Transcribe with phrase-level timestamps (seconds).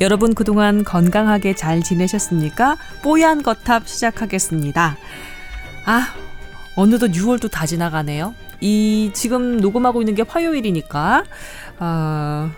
[0.00, 2.76] 여러분 그동안 건강하게 잘 지내셨습니까?
[3.02, 4.96] 뽀얀 거탑 시작하겠습니다.
[5.86, 6.14] 아,
[6.76, 8.34] 어느덧 6월도 다 지나가네요.
[8.60, 11.24] 이 지금 녹음하고 있는 게 화요일이니까
[11.78, 12.50] 아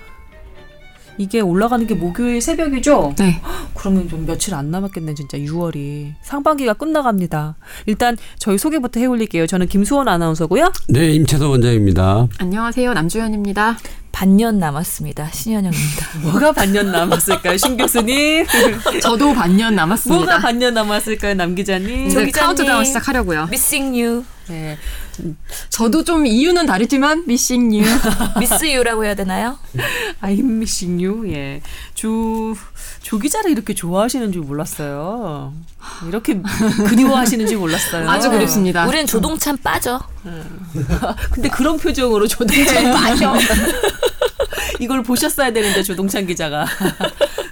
[1.19, 3.14] 이게 올라가는 게 목요일 새벽이죠?
[3.18, 3.41] 네.
[3.75, 7.57] 그러면 좀 며칠 안 남았겠네 진짜 6월이 상반기가 끝나갑니다.
[7.87, 9.46] 일단 저희 소개부터 해올릴게요.
[9.46, 10.73] 저는 김수원 아나운서고요.
[10.89, 12.29] 네, 임채서 원장입니다.
[12.39, 12.93] 안녕하세요.
[12.95, 13.79] 남주현입니다.
[14.13, 15.31] 반년 남았습니다.
[15.32, 16.18] 신현영입니다.
[16.23, 18.45] 뭐가 반년 남았을까요, 신 교수님?
[19.01, 20.17] 저도 반년 남았습니다.
[20.25, 22.07] 뭐가 반년 남았을까요, 남 기자님?
[22.07, 22.32] 이제 기자님.
[22.32, 23.43] 카운트다운 시작하려고요.
[23.45, 24.77] Missing you, 네.
[25.69, 27.85] 저도 좀 이유는 다르지만 missing you.
[28.37, 29.59] miss you라고 해야 되나요?
[30.23, 31.31] I'm missing you.
[31.32, 31.61] 예.
[31.95, 32.55] 조,
[33.03, 35.53] 조 기자를 이렇게 좋아하시는 줄 몰랐어요.
[36.09, 36.41] 이렇게
[36.89, 38.09] 그리워하시는 줄 몰랐어요.
[38.09, 38.87] 아주 그립습니다.
[38.87, 40.01] 우리는 조동찬 빠져.
[41.33, 43.34] 근데 그런 표정으로 조동찬 빠져.
[44.81, 46.67] 이걸 보셨어야 되는데 조동찬 기자가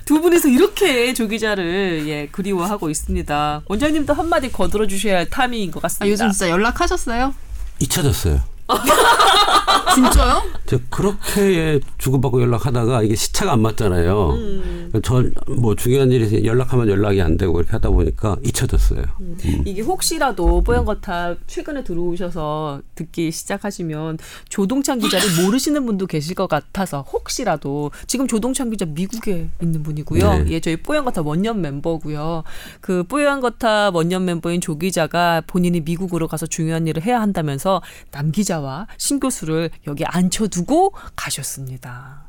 [0.04, 3.62] 두 분이서 이렇게 조 기자를 예 그리워하고 있습니다.
[3.66, 6.10] 원장님도 한마디 거들어 주셔야 할 타이밍인 것 아, 같습니다.
[6.10, 7.34] 요즘 진짜 연락하셨어요?
[7.80, 8.40] 잊혀졌어요.
[10.02, 10.42] 진짜요?
[10.66, 14.30] 저 그렇게 주고받고 연락하다가 이게 시차가 안 맞잖아요.
[14.30, 14.92] 음.
[15.02, 19.02] 저뭐 중요한 일이 연락하면 연락이 안 되고 이렇게 하다 보니까 잊혀졌어요.
[19.20, 19.36] 음.
[19.64, 27.91] 이게 혹시라도 뽀얀거탑 최근에 들어오셔서 듣기 시작하시면 조동찬 기자를 모르시는 분도 계실 것 같아서 혹시라도
[28.06, 30.44] 지금 조동찬 기자 미국에 있는 분이고요.
[30.44, 30.44] 네.
[30.50, 32.44] 예, 저희 뽀얀거탑 원년 멤버고요.
[32.80, 38.86] 그 뽀얀거탑 원년 멤버인 조 기자가 본인이 미국으로 가서 중요한 일을 해야 한다면서 남 기자와
[38.96, 42.22] 신 교수를 여기 앉혀두고 가셨습니다.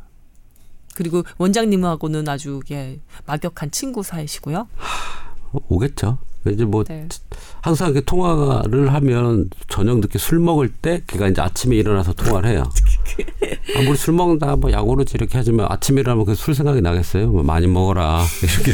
[0.95, 4.67] 그리고 원장님하고는 아주 예, 막역한 친구 사이시고요.
[5.69, 6.17] 오겠죠.
[6.47, 7.07] 이제 뭐 네.
[7.61, 12.63] 항상 이렇게 통화를 하면 저녁 늦게 술 먹을 때 걔가 이제 아침에 일어나서 통화를 해요.
[13.77, 17.27] 아무리 술 먹는다 뭐 약오르지 이렇게 하지만 아침에 일어나면 그 술 생각이 나겠어요.
[17.31, 18.73] 뭐 많이 먹어라 이렇게.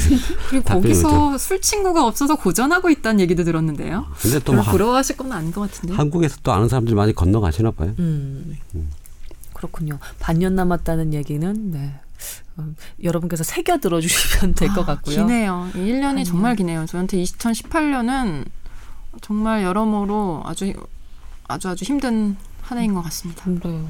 [0.50, 4.06] 그리고 거기서 술 친구가 없어서 고전하고 있다는 얘기도 들었는데요.
[4.20, 5.96] 근데 또 뭐 부러워하실 건 아닌 것 같은데.
[5.96, 7.94] 한국에서 또 아는 사람들 많이 건너가시나 봐요.
[8.00, 8.58] 음.
[9.54, 10.00] 그렇군요.
[10.20, 11.94] 반년 남았다는 얘기는 네.
[12.58, 12.66] 어,
[13.04, 15.16] 여러분께서 새겨 들어주시면 될것 아, 같고요.
[15.18, 15.70] 기네요.
[15.76, 16.86] 이 1년이 정말 기네요.
[16.86, 18.46] 저한테 2018년은
[19.22, 20.74] 정말 여러모로 아주
[21.48, 23.44] 아주 아주 힘든 한 해인 것 같습니다.
[23.50, 23.84] 네.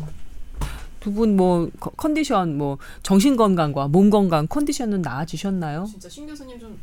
[1.05, 5.85] 두 분 뭐 컨디션 뭐 정신 건강과 몸 건강 컨디션은 나아지셨나요?
[5.85, 6.75] 진짜 신 교수님 좀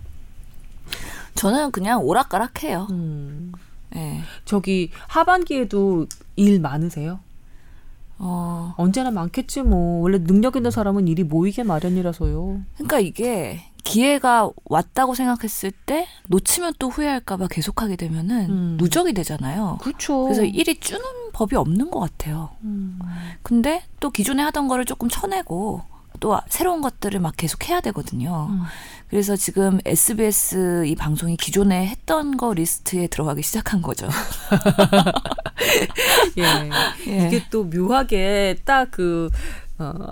[1.35, 2.87] 저는 그냥 오락가락해요.
[2.91, 3.53] 음.
[3.97, 4.21] 예.
[4.45, 6.07] 저기 하반기에도
[6.37, 7.19] 일 많으세요?
[8.19, 10.01] 어, 언제나 많겠지 뭐.
[10.03, 12.63] 원래 능력 있는 사람은 일이 모이게 마련이라서요.
[12.75, 18.77] 그러니까 이게 기회가 왔다고 생각했을 때 놓치면 또 후회할까봐 계속하게 되면은 음.
[18.79, 19.79] 누적이 되잖아요.
[19.81, 20.25] 그렇죠.
[20.25, 22.51] 그래서 일이 주는 법이 없는 것 같아요.
[22.63, 22.99] 음.
[23.43, 25.83] 근데 또 기존에 하던 거를 조금 쳐내고
[26.21, 28.49] 또 새로운 것들을 막 계속 해야 되거든요.
[28.51, 28.63] 음.
[29.09, 34.09] 그래서 지금 SBS 이 방송이 기존에 했던 거 리스트에 들어가기 시작한 거죠.
[36.39, 36.71] 예.
[37.09, 37.27] 예.
[37.27, 39.37] 이게 또 묘하게 딱그 어,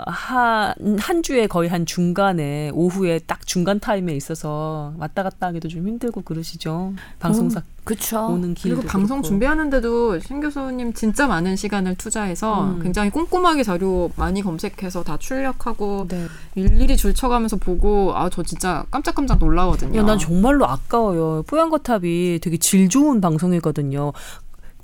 [0.07, 5.87] 한, 한 주에 거의 한 중간에 오후에 딱 중간 타임에 있어서 왔다 갔다 하기도 좀
[5.87, 6.95] 힘들고 그러시죠.
[7.19, 8.27] 방송사 그렇죠.
[8.27, 9.29] 오는 길도 그리고 방송 그렇고.
[9.29, 12.83] 준비하는데도 신 교수님 진짜 많은 시간을 투자해서 음.
[12.83, 16.27] 굉장히 꼼꼼하게 자료 많이 검색해서 다 출력하고 네.
[16.55, 19.99] 일일이 줄쳐가면서 보고 아 저 진짜 깜짝깜짝 놀라거든요.
[19.99, 21.43] 야, 난 정말로 아까워요.
[21.49, 24.13] 뽀얀거탑이 되게 질 좋은 방송이거든요.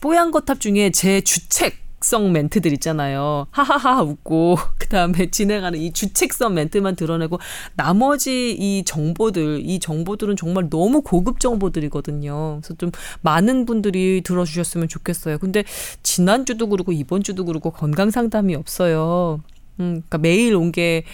[0.00, 3.46] 뽀얀거탑 중에 제 주책 성 멘트들 있잖아요.
[3.50, 7.38] 하하하 웃고 그다음에 진행하는 이 주책성 멘트만 드러내고
[7.74, 12.60] 나머지 이 정보들 이 정보들은 정말 너무 고급 정보들이거든요.
[12.62, 12.90] 그래서 좀
[13.22, 15.38] 많은 분들이 들어주셨으면 좋겠어요.
[15.38, 15.64] 근데
[16.02, 19.40] 지난주도 그렇고 이번 주도 그렇고 건강 상담이 없어요.
[19.80, 21.04] 음, 그러니까 매일 온 게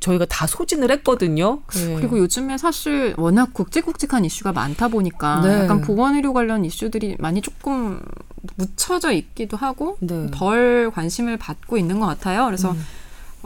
[0.00, 1.60] 저희가 다 소진을 했거든요.
[1.74, 1.94] 네.
[1.96, 5.62] 그리고 요즘에 사실 워낙 굵직굵직한 이슈가 많다 보니까 네.
[5.62, 8.00] 약간 보건의료 관련 이슈들이 많이 조금
[8.56, 10.28] 묻혀져 있기도 하고 네.
[10.32, 12.44] 덜 관심을 받고 있는 것 같아요.
[12.46, 12.84] 그래서 음.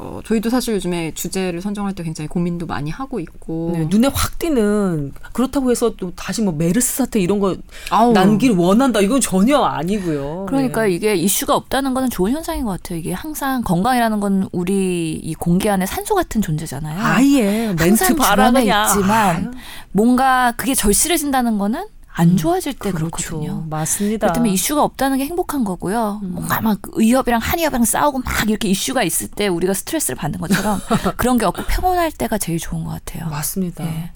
[0.02, 4.38] 어, 저희도 사실 요즘에 주제를 선정할 때 굉장히 고민도 많이 하고 있고 네, 눈에 확
[4.38, 7.54] 띄는 그렇다고 해서 또 다시 뭐 메르스 사태 이런 거
[7.90, 10.46] 아우, 남길 원한다 이건 전혀 아니고요.
[10.48, 10.92] 그러니까 네.
[10.92, 12.98] 이게 이슈가 없다는 거는 좋은 현상인 것 같아요.
[12.98, 16.98] 이게 항상 건강이라는 건 우리 이 공기 안에 산소 같은 존재잖아요.
[16.98, 18.86] 아예 멘트 항상 봐라 주변에 그냥.
[18.86, 19.54] 있지만
[19.92, 21.84] 뭔가 그게 절실해진다는 거는
[22.20, 23.10] 안 좋아질 때 그렇죠.
[23.10, 23.66] 그렇거든요.
[23.68, 24.32] 맞습니다.
[24.32, 26.20] 때문에 이슈가 없다는 게 행복한 거고요.
[26.22, 26.32] 음.
[26.32, 30.80] 뭔가 막 의협이랑 한의협이랑 싸우고 막 이렇게 이슈가 있을 때 우리가 스트레스를 받는 것처럼
[31.16, 33.28] 그런 게 없고 평온할 때가 제일 좋은 것 같아요.
[33.30, 33.84] 맞습니다.
[33.84, 34.10] 예.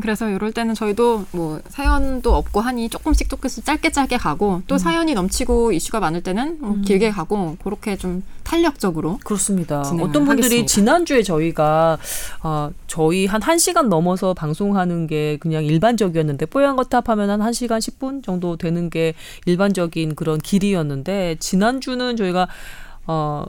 [0.00, 5.14] 그래서 이럴 때는 저희도 뭐 사연도 없고 하니 조금씩 조금씩 짧게 짧게 가고 또 사연이
[5.14, 9.80] 넘치고 이슈가 많을 때는 뭐 길게 가고 그렇게 좀 탄력적으로 그렇습니다.
[9.80, 10.66] 어떤 분들이 하겠습니다.
[10.66, 11.98] 지난주에 저희가
[12.42, 18.22] 어, 저희 한 1시간 넘어서 방송하는 게 그냥 일반적이었는데 뽀얀 거탑 하면 한 1시간 10분
[18.22, 19.14] 정도 되는 게
[19.46, 22.48] 일반적인 그런 길이었는데 지난주는 저희가
[23.06, 23.44] 어,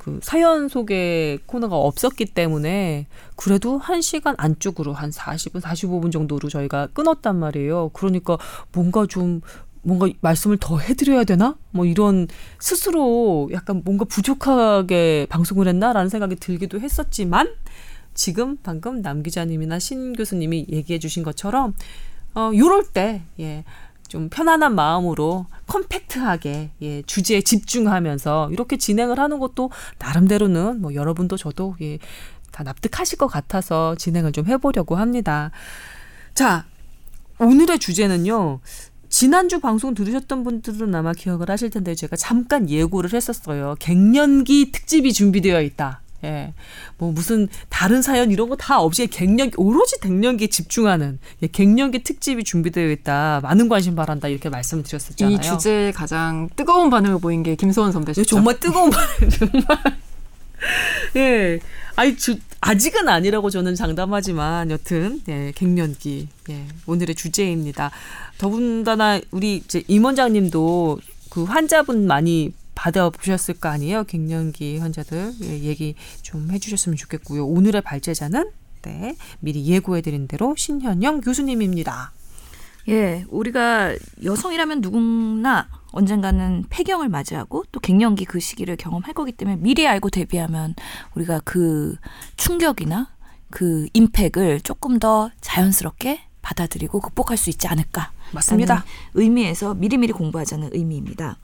[0.00, 3.06] 그 사연 소개 코너가 없었기 때문에
[3.36, 7.90] 그래도 1시간 안쪽으로 한 40분, 45분 정도로 저희가 끊었단 말이에요.
[7.90, 8.38] 그러니까
[8.72, 9.42] 뭔가 좀
[9.82, 11.58] 뭔가 말씀을 더 해드려야 되나?
[11.70, 17.54] 뭐 이런 스스로 약간 뭔가 부족하게 방송을 했나라는 생각이 들기도 했었지만
[18.14, 21.74] 지금 방금 남 기자님이나 신 교수님이 얘기해 주신 것처럼
[22.34, 23.64] 어 요럴 때 예.
[24.10, 29.70] 좀 편안한 마음으로 컴팩트하게 예, 주제에 집중하면서 이렇게 진행을 하는 것도
[30.00, 32.00] 나름대로는 뭐 여러분도 저도 예,
[32.50, 35.52] 다 납득하실 것 같아서 진행을 좀 해보려고 합니다.
[36.34, 36.66] 자,
[37.38, 38.58] 오늘의 주제는요.
[39.08, 43.76] 지난주 방송 들으셨던 분들은 아마 기억을 하실 텐데 제가 잠깐 예고를 했었어요.
[43.78, 46.02] 갱년기 특집이 준비되어 있다.
[46.24, 46.52] 예.
[46.98, 52.44] 뭐 무슨 다른 사연 이런 거 다 없이 갱년기 오로지 갱년기에 집중하는 예, 갱년기 특집이
[52.44, 53.40] 준비되어 있다.
[53.42, 55.34] 많은 관심 바란다 이렇게 말씀을 드렸었잖아요.
[55.34, 58.24] 이 주제에 가장 뜨거운 반응을 보인 게 김소원 예, 선배시죠.
[58.36, 59.64] 정말 뜨거운 말 정말
[61.16, 61.58] 예.
[61.96, 67.90] 아니 주, 아직은 아니라고 저는 장담하지만 여튼 예, 갱년기 예, 오늘의 주제입니다.
[68.38, 70.98] 더군다나 우리 이제 임 원장님도
[71.30, 74.04] 그 환자분 많이 받아보셨을 거 아니에요?
[74.04, 77.46] 갱년기 환자들 예, 얘기 좀 해주셨으면 좋겠고요.
[77.46, 78.50] 오늘의 발제자는
[78.82, 82.12] 네, 미리 예고해드린 대로 신현영 교수님입니다.
[82.88, 83.94] 예, 우리가
[84.24, 90.74] 여성이라면 누구나 언젠가는 폐경을 맞이하고 또 갱년기 그 시기를 경험할 거기 때문에 미리 알고 대비하면
[91.14, 91.96] 우리가 그
[92.36, 93.10] 충격이나
[93.50, 98.12] 그 임팩을 조금 더 자연스럽게 받아들이고 극복할 수 있지 않을까.
[98.32, 98.86] 맞습니다.
[99.12, 101.36] 의미에서 미리미리 공부하자는 의미입니다.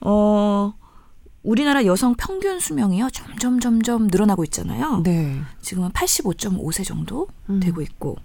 [0.00, 0.72] 어,
[1.42, 3.10] 우리나라 여성 평균 수명이요.
[3.10, 5.02] 점점 점점 늘어나고 있잖아요.
[5.02, 5.40] 네.
[5.60, 7.60] 지금은 85.5세 정도 음.
[7.60, 8.16] 되고 있고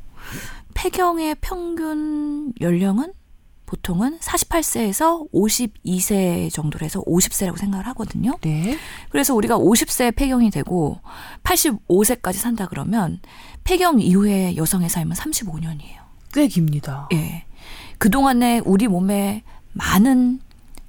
[0.74, 3.14] 폐경의 평균 연령은
[3.66, 8.38] 보통은 48세에서 52세 정도로 해서 50세라고 생각을 하거든요.
[8.42, 8.78] 네.
[9.10, 11.00] 그래서 우리가 50세에 폐경이 되고
[11.44, 13.20] 85세까지 산다 그러면
[13.64, 16.04] 폐경 이후에 여성의 삶은 35년이에요.
[16.34, 17.08] 꽤 깁니다.
[17.14, 17.46] 예.
[17.98, 20.42] 그동안에 우리 몸에 많은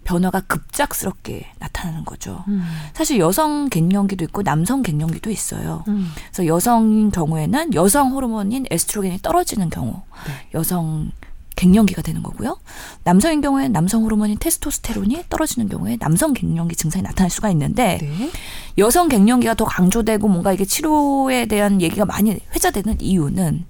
[0.04, 2.44] 변화가 급작스럽게 나타나는 거죠.
[2.48, 2.64] 음.
[2.92, 5.84] 사실 여성 갱년기도 있고 남성 갱년기도 있어요.
[5.88, 6.10] 음.
[6.30, 10.48] 그래서 여성인 경우에는 여성 호르몬인 에스트로겐이 떨어지는 경우 네.
[10.54, 11.10] 여성
[11.56, 12.58] 갱년기가 되는 거고요.
[13.04, 18.30] 남성인 경우에는 남성 호르몬인 테스토스테론이 떨어지는 경우에 남성 갱년기 증상이 나타날 수가 있는데 네.
[18.78, 23.66] 여성 갱년기가 더 강조되고 뭔가 이게 치료에 대한 얘기가 많이 회자되는 이유는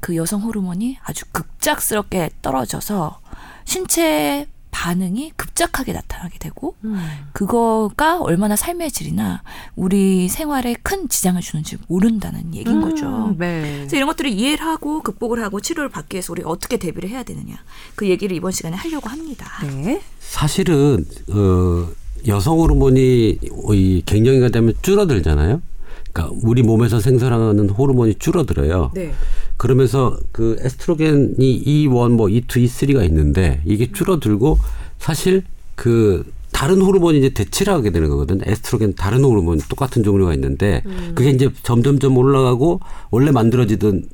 [0.00, 3.20] 그 여성 호르몬이 아주 급작스럽게 떨어져서
[3.64, 7.00] 신체 반응이 급작하게 나타나게 되고 음.
[7.32, 9.42] 그거가 얼마나 삶의 질이나
[9.76, 13.06] 우리 생활에 큰 지장을 주는지 모른다는 얘기인 거죠.
[13.06, 13.62] 음, 네.
[13.78, 17.56] 그래서 이런 것들을 이해를 하고 극복을 하고 치료를 받기 위해서 우리가 어떻게 대비를 해야 되느냐
[17.94, 19.46] 그 얘기를 이번 시간에 하려고 합니다.
[19.62, 20.02] 네.
[20.18, 21.88] 사실은 어,
[22.26, 25.62] 여성 호르몬이 이 갱년기가 되면 줄어들잖아요.
[26.12, 28.90] 그러니까 우리 몸에서 생산하는 호르몬이 줄어들어요.
[28.94, 29.12] 네.
[29.56, 34.58] 그러면서 그 에스트로겐이 E1, 뭐 E2, E3가 있는데 이게 줄어들고
[34.98, 35.42] 사실
[35.74, 38.40] 그 다른 호르몬이 이제 대치를 하게 되는 거거든.
[38.44, 40.82] 에스트로겐 다른 호르몬 똑같은 종류가 있는데
[41.14, 42.80] 그게 이제 점점점 올라가고
[43.10, 44.04] 원래 만들어지던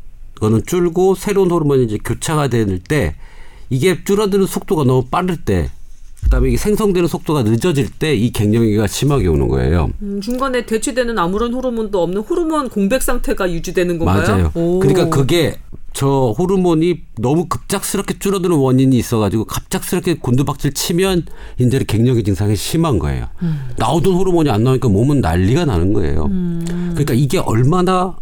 [0.41, 3.15] 거는 줄고 새로운 호르몬이 이제 교차가 될때
[3.69, 5.71] 이게 줄어드는 속도가 너무 빠를 때
[6.25, 9.91] 그다음에 이게 생성되는 속도가 늦어질 때 이 갱년기가 심하게 오는 거예요.
[10.03, 14.23] 음, 중간에 대치되는 아무런 호르몬도 없는 호르몬 공백 상태가 유지되는 건가요?
[14.23, 14.51] 맞아요.
[14.55, 14.79] 오.
[14.81, 15.57] 그러니까 그게
[15.93, 21.25] 저 호르몬이 너무 급작스럽게 줄어드는 원인이 있어가지고 갑작스럽게 곤두박질 치면
[21.59, 23.27] 이제 갱년기 증상이 심한 거예요.
[23.77, 26.29] 나오던 호르몬이 안 나오니까 몸은 난리가 나는 거예요.
[26.93, 28.17] 그러니까 이게 얼마나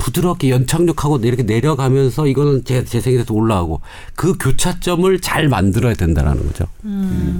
[0.00, 3.80] 부드럽게 연착륙하고 이렇게 내려가면서 이거는 재, 재생이 돼서 올라가고
[4.16, 6.64] 그 교차점을 잘 만들어야 된다라는 거죠.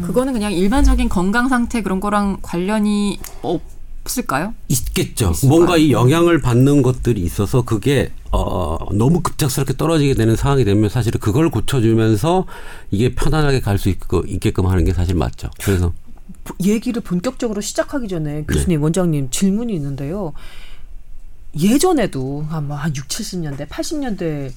[0.07, 4.55] 그거는 그냥 일반적인 건강 상태 그런 거랑 관련이 없을까요?
[4.69, 5.31] 있겠죠.
[5.33, 5.77] 있을 뭔가.
[5.77, 11.51] 이 영향을 받는 것들이 있어서 그게 어 너무 급작스럽게 떨어지게 되는 상황이 되면 사실은 그걸
[11.51, 12.47] 고쳐주면서
[12.93, 15.49] 이게 편안하게 갈 수 있게끔 하는 게 사실 맞죠.
[15.65, 15.93] 그래서
[16.63, 20.33] 얘기를 본격적으로 시작하기 전에 교수님, 원장님 질문이 있는데요.
[21.59, 24.53] 예전에도 아마 한 6, 70년대, 80년대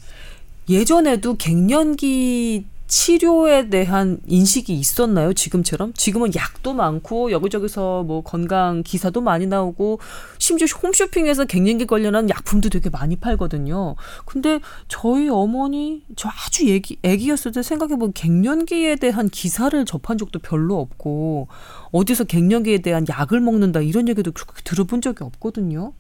[0.70, 5.34] 예전에도 갱년기 치료에 대한 인식이 있었나요?
[5.34, 5.94] 지금처럼?
[5.94, 10.00] 지금은 약도 많고 여기저기서 뭐 건강 기사도 많이 나오고
[10.38, 13.96] 심지어 홈쇼핑에서 갱년기 관련한 약품도 되게 많이 팔거든요.
[14.26, 20.38] 근데 저희 어머니 저 아주 애기 애기였을 때 생각해 보면 갱년기에 대한 기사를 접한 적도
[20.38, 21.48] 별로 없고
[21.92, 25.94] 어디서 갱년기에 대한 약을 먹는다 이런 얘기도 그렇게 들어본 적이 없거든요.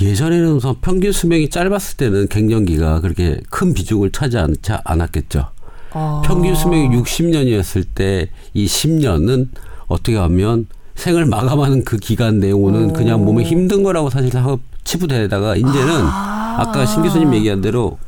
[0.00, 5.46] 예전에는 우선 평균 수명이 짧았을 때는 갱년기가 그렇게 큰 비중을 차지하지 않았겠죠.
[5.92, 6.22] 아.
[6.24, 9.48] 평균 수명이 60년이었을 때 이 10년은
[9.86, 12.92] 어떻게 하면 생을 마감하는 그 기간 내용은 오.
[12.92, 16.70] 그냥 몸에 힘든 거라고 사실 하고 치부되다가 이제는 아.
[16.72, 17.98] 까 신 교수님 얘기한 대로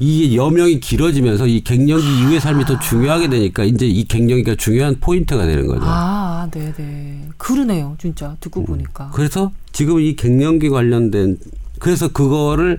[0.00, 5.46] 이게 여명이 길어지면서 이 갱년기 이후의 삶이 더 중요하게 되니까 이제 이 갱년기가 중요한 포인트가
[5.46, 5.82] 되는 거죠.
[5.84, 7.28] 아, 네 네.
[7.36, 9.10] 그러네요, 진짜 듣고 보니까.
[9.14, 11.38] 그래서 지금 이 갱년기 관련된
[11.78, 12.78] 그래서 그거를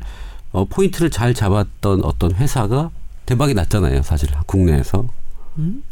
[0.51, 2.89] 어, 포인트를 잘 잡았던 어떤 회사가
[3.25, 5.07] 대박이 났잖아요, 사실 국내에서.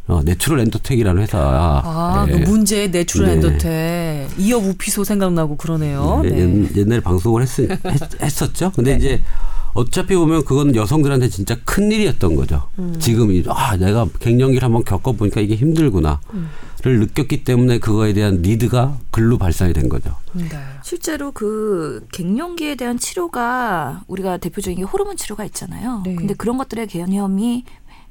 [0.07, 1.37] 어, 내추럴 엔도텍이라는 회사.
[1.39, 2.33] 아, 예.
[2.33, 3.33] 그 문제의 내추럴 네.
[3.35, 6.21] 엔도텍 이엽우피소 생각나고 그러네요.
[6.25, 6.39] 예, 네.
[6.41, 9.21] 옛- 옛날에 방송을 했, 었죠 근데 이제
[9.73, 12.69] 어차피 보면 그건 여성들한테 진짜 큰 일이었던 거죠.
[12.79, 12.95] 음.
[12.99, 16.49] 지금 이 아, 내가 갱년기를 한번 겪어보니까 이게 힘들구나를 음.
[16.85, 20.15] 느꼈기 때문에 그거에 대한 니드가 글로 발산이 된 거죠.
[20.33, 20.47] 네.
[20.83, 26.03] 실제로 그 갱년기에 대한 치료가 우리가 대표적인 게 호르몬 치료가 있잖아요.
[26.05, 26.15] 네.
[26.15, 27.63] 근데 그런 것들의 개념이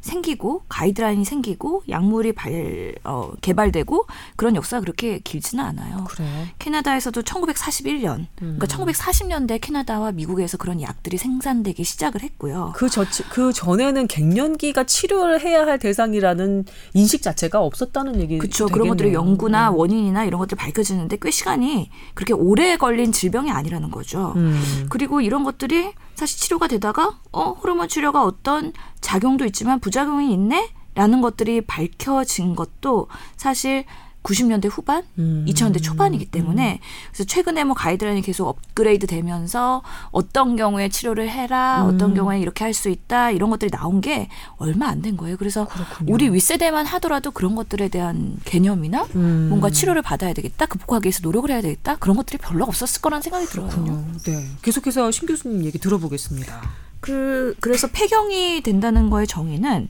[0.03, 4.07] 생기고 가이드라인이 생기고 약물이 발 어, 개발되고
[4.37, 6.05] 그런 역사가 그렇게 길지는 않아요.
[6.09, 6.27] 그래.
[6.59, 12.73] 캐나다에서도 1941년, 그러니까 1940년대 캐나다와 미국에서 그런 약들이 생산되기 시작을 했고요.
[12.75, 18.67] 그, 저, 그 전에는 갱년기가 치료를 해야 할 대상이라는 인식 자체가 없었다는 얘기 그렇죠.
[18.67, 24.33] 그런 것들의 연구나 원인이나 이런 것들이 밝혀지는데 꽤 시간이 그렇게 오래 걸린 질병이 아니라는 거죠.
[24.37, 24.87] 음.
[24.89, 31.21] 그리고 이런 것들이 사실 치료가 되다가 어 호르몬 치료가 어떤 작용도 있지만 부작용이 있네 라는
[31.21, 33.85] 것들이 밝혀진 것도 사실
[34.23, 35.45] 90년대 후반, 음.
[35.49, 36.79] 2000년대 초반이기 때문에
[37.13, 41.95] 그래서 최근에 뭐 가이드라인이 계속 업그레이드 되면서 어떤 경우에 치료를 해라, 음.
[41.95, 45.37] 어떤 경우에 이렇게 할 수 있다 이런 것들이 나온 게 얼마 안 된 거예요.
[45.37, 46.15] 그래서 그렇군요.
[46.15, 49.47] 우리 윗세대만 하더라도 그런 것들에 대한 개념이나 음.
[49.49, 53.47] 뭔가 치료를 받아야 되겠다, 극복하기 위해서 노력을 해야 되겠다 그런 것들이 별로 없었을 거라는 생각이
[53.47, 53.69] 들어요.
[53.69, 54.05] 그렇군요.
[54.25, 54.47] 네.
[54.63, 56.63] 계속해서 신 교수님 얘기 들어보겠습니다.
[57.01, 59.89] 그 그래서 폐경이 된다는 거의 정의는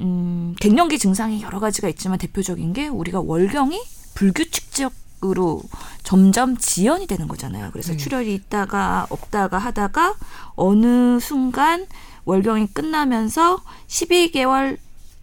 [0.00, 3.80] 음, 갱년기 증상이 여러 가지가 있지만 대표적인 게 우리가 월경이
[4.14, 4.92] 불규칙적
[5.24, 5.62] 으로
[6.02, 7.70] 점점 지연이 되는 거잖아요.
[7.72, 7.96] 그래서 네.
[7.96, 10.16] 출혈이 있다가 없다가 하다가
[10.54, 11.86] 어느 순간
[12.26, 14.76] 월경이 끝나면서 12개월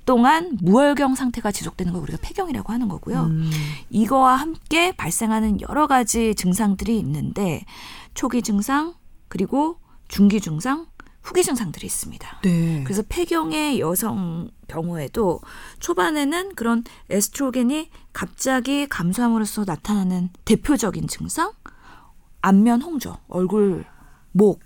[0.05, 3.25] 동안 무월경 상태가 지속되는 걸 우리가 폐경이라고 하는 거고요.
[3.25, 3.51] 음.
[3.91, 7.63] 이거와 함께 발생하는 여러 가지 증상들이 있는데
[8.15, 8.95] 초기 증상
[9.27, 10.87] 그리고 중기 증상,
[11.21, 12.41] 후기 증상들이 있습니다.
[12.43, 12.83] 네.
[12.83, 15.39] 그래서 폐경의 여성 경우에도
[15.79, 21.51] 초반에는 그런 에스트로겐이 갑자기 감소함으로써 나타나는 대표적인 증상,
[22.41, 23.85] 안면 홍조, 얼굴,
[24.31, 24.61] 목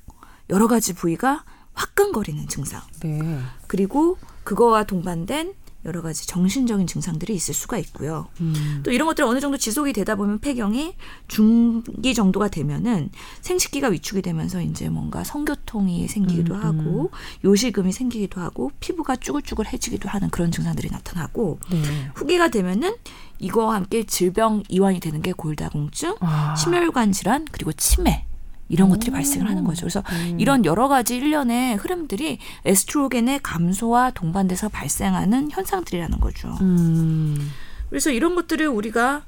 [0.50, 1.44] 여러 가지 부위가
[1.74, 2.82] 화끈거리는 증상.
[3.02, 3.40] 네.
[3.68, 5.54] 그리고 그거와 동반된
[5.86, 8.27] 여러 가지 정신적인 증상들이 있을 수가 있고요.
[8.42, 8.82] 음.
[8.84, 10.96] 또 이런 것들이 어느 정도 지속이 되다 보면 폐경이
[11.27, 13.10] 중기 정도가 되면은
[13.42, 17.12] 생식기가 위축이 되면서 이제 뭔가 성교통이 생기기도 음, 하고
[17.44, 21.82] 요실금이 생기기도 하고 피부가 쭈글쭈글해지기도 하는 그런 증상들이 나타나고 네.
[22.15, 22.96] 후기가 되면은
[23.39, 26.56] 이거와 함께 질병 이완이 되는 게 골다공증, 아.
[26.56, 28.25] 심혈관 질환 그리고 치매
[28.67, 29.81] 이런 것들이 발생을 하는 거죠.
[29.81, 30.03] 그래서
[30.38, 36.57] 이런 여러 가지 일련의 흐름들이 에스트로겐의 감소와 동반돼서 발생하는 현상들이라는 거죠.
[36.62, 37.51] 음.
[37.89, 39.24] 그래서 이런 것들을 우리가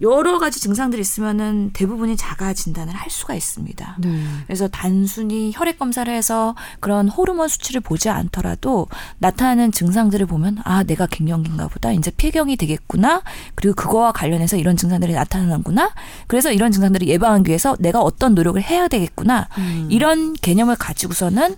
[0.00, 3.96] 여러 가지 증상들이 있으면은 대부분이 자가 진단을 할 수가 있습니다.
[4.00, 4.24] 네.
[4.46, 8.86] 그래서 단순히 혈액 검사를 해서 그런 호르몬 수치를 보지 않더라도
[9.18, 13.22] 나타나는 증상들을 보면 아 내가 갱년기인가 보다 이제 폐경이 되겠구나
[13.54, 15.92] 그리고 그거와 관련해서 이런 증상들이 나타나는구나
[16.26, 19.48] 그래서 이런 증상들을 예방하기 위해서 내가 어떤 노력을 해야 되겠구나
[19.88, 21.56] 이런 개념을 가지고서는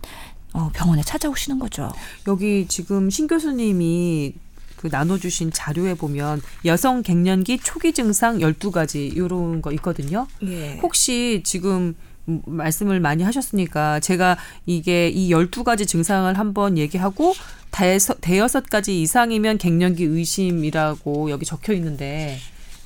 [0.53, 1.93] 어, 병원에 찾아오시는 거죠.
[2.27, 4.35] 여기 지금 신 교수님이
[4.81, 10.27] 그 나눠주신 자료에 보면 여성 갱년기 초기 증상 12가지 이런 거 있거든요.
[10.43, 10.79] 예.
[10.83, 11.95] 혹시 지금
[12.29, 17.35] 음, 말씀을 많이 하셨으니까 제가 이게 이 12가지 증상을 한번 얘기하고
[17.73, 22.39] 대여섯, 대여섯 가지 이상이면 갱년기 의심이라고 여기 적혀 있는데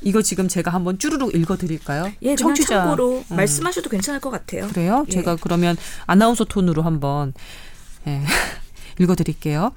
[0.02, 2.10] 이거 지금 제가 한번 쭈루룩 읽어 드릴까요?
[2.22, 3.36] 예, 그냥 참고로 음.
[3.36, 4.66] 말씀하셔도 괜찮을 것 같아요.
[4.66, 5.04] 그래요?
[5.06, 5.12] 예.
[5.12, 7.34] 제가 그러면 아나운서 톤으로 한번
[8.08, 8.20] 예,
[8.98, 9.70] 읽어 드릴게요.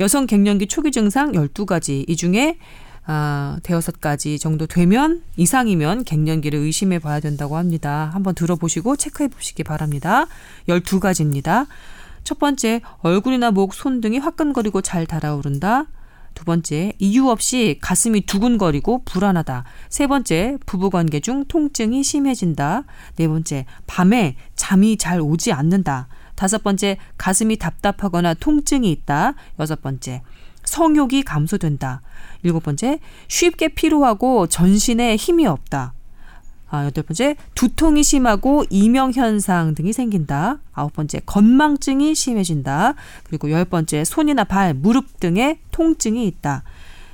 [0.00, 2.08] 여성 갱년기 초기 증상 12가지.
[2.08, 2.56] 이 중에
[3.04, 8.10] 아, 대여섯 가지 정도 되면 이상이면 갱년기를 의심해 봐야 된다고 합니다.
[8.14, 10.26] 한번 들어보시고 체크해 보시기 바랍니다.
[10.68, 11.66] 12가지입니다.
[12.24, 15.86] 첫 번째, 얼굴이나 목, 손 등이 화끈거리고 잘 달아오른다.
[16.34, 19.64] 두 번째, 이유 없이 가슴이 두근거리고 불안하다.
[19.88, 22.84] 세 번째, 부부관계 중 통증이 심해진다.
[23.16, 26.08] 네 번째, 밤에 잠이 잘 오지 않는다.
[26.40, 29.34] 다섯 번째, 가슴이 답답하거나 통증이 있다.
[29.58, 30.22] 여섯 번째,
[30.64, 32.00] 성욕이 감소된다.
[32.42, 35.92] 일곱 번째, 쉽게 피로하고 전신에 힘이 없다.
[36.70, 40.60] 아, 여덟 번째, 두통이 심하고 이명 현상 등이 생긴다.
[40.72, 42.94] 아홉 번째, 건망증이 심해진다.
[43.24, 46.62] 그리고 열 번째, 손이나 발, 무릎 등에 통증이 있다.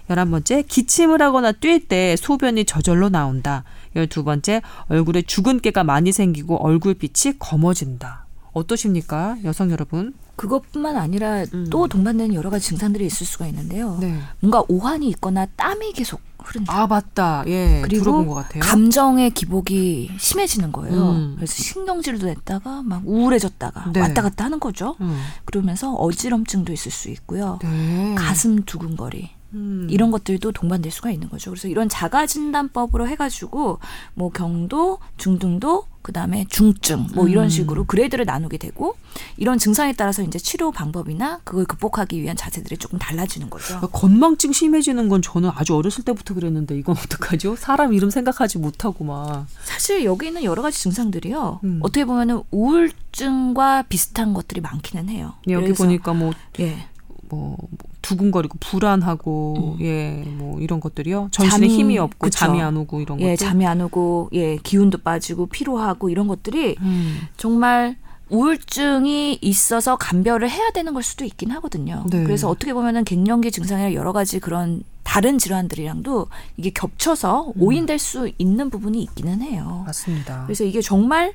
[0.09, 3.65] 열한 번째, 기침을 하거나 뛸 때 소변이 저절로 나온다.
[3.97, 8.26] 열두 번째, 얼굴에 주근깨가 많이 생기고 얼굴빛이 검어진다.
[8.57, 10.15] 어떠십니까, 여성 여러분?
[10.37, 11.67] 그것뿐만 아니라 음.
[11.71, 13.99] 또 동반되는 여러 가지 증상들이 있을 수가 있는데요.
[14.01, 14.19] 네.
[14.41, 16.73] 뭔가 오한이 있거나 땀이 계속 흐른다.
[16.73, 17.45] 아 맞다.
[17.49, 17.83] 예.
[17.83, 18.35] 그리고.
[18.61, 21.11] 감정의 기복이 심해지는 거예요.
[21.11, 21.33] 음.
[21.37, 24.01] 그래서 신경질도 냈다가 막 우울해졌다가 네.
[24.01, 24.97] 왔다 갔다 하는 거죠.
[25.01, 25.21] 음.
[25.45, 27.59] 그러면서 어지럼증도 있을 수 있고요.
[27.63, 28.15] 네.
[28.17, 29.87] 가슴 두근거리 음.
[29.91, 31.51] 이런 것들도 동반될 수가 있는 거죠.
[31.51, 33.79] 그래서 이런 자가 진단법으로 해가지고
[34.15, 37.49] 뭐 경도, 중등도, 그 다음에 중증 뭐 이런 음.
[37.49, 38.97] 식으로 그레이드를 나누게 되고
[39.37, 43.67] 이런 증상에 따라서 이제 치료 방법이나 그걸 극복하기 위한 자세들이 조금 달라지는 거죠.
[43.79, 47.57] 그러니까 건망증 심해지는 건 저는 아주 어렸을 때부터 그랬는데 이건 어떡하죠?
[47.57, 49.47] 사람 이름 생각하지 못하고 막.
[49.65, 51.61] 사실 여기 있는 여러 가지 증상들이요.
[51.65, 51.81] 음.
[51.83, 55.35] 어떻게 보면은 우울증과 비슷한 것들이 많기는 해요.
[55.49, 56.87] 여기 그래서- 보니까 뭐, 예.
[57.29, 57.69] 뭐, 뭐
[58.07, 59.85] 두근거리고 불안하고 음.
[59.85, 61.29] 예, 뭐 이런 것들이요.
[61.33, 62.39] 전신에 잠이- 힘이 없고 그쵸.
[62.39, 63.37] 잠이 안 오고 이런 예, 것들.
[63.47, 67.19] 잠이 안 오고 예, 기운도 빠지고 피로하고 이런 것들이 음.
[67.37, 67.97] 정말
[68.29, 72.05] 우울증이 있어서 감별을 해야 되는 걸 수도 있긴 하거든요.
[72.11, 72.23] 네.
[72.25, 77.63] 그래서 어떻게 보면은 갱년기 증상이나 여러 가지 그런 다른 질환들이랑도 이게 겹쳐서 음.
[77.63, 79.83] 오인될 수 있는 부분이 있기는 해요.
[79.87, 80.45] 맞습니다.
[80.47, 81.33] 그래서 이게 정말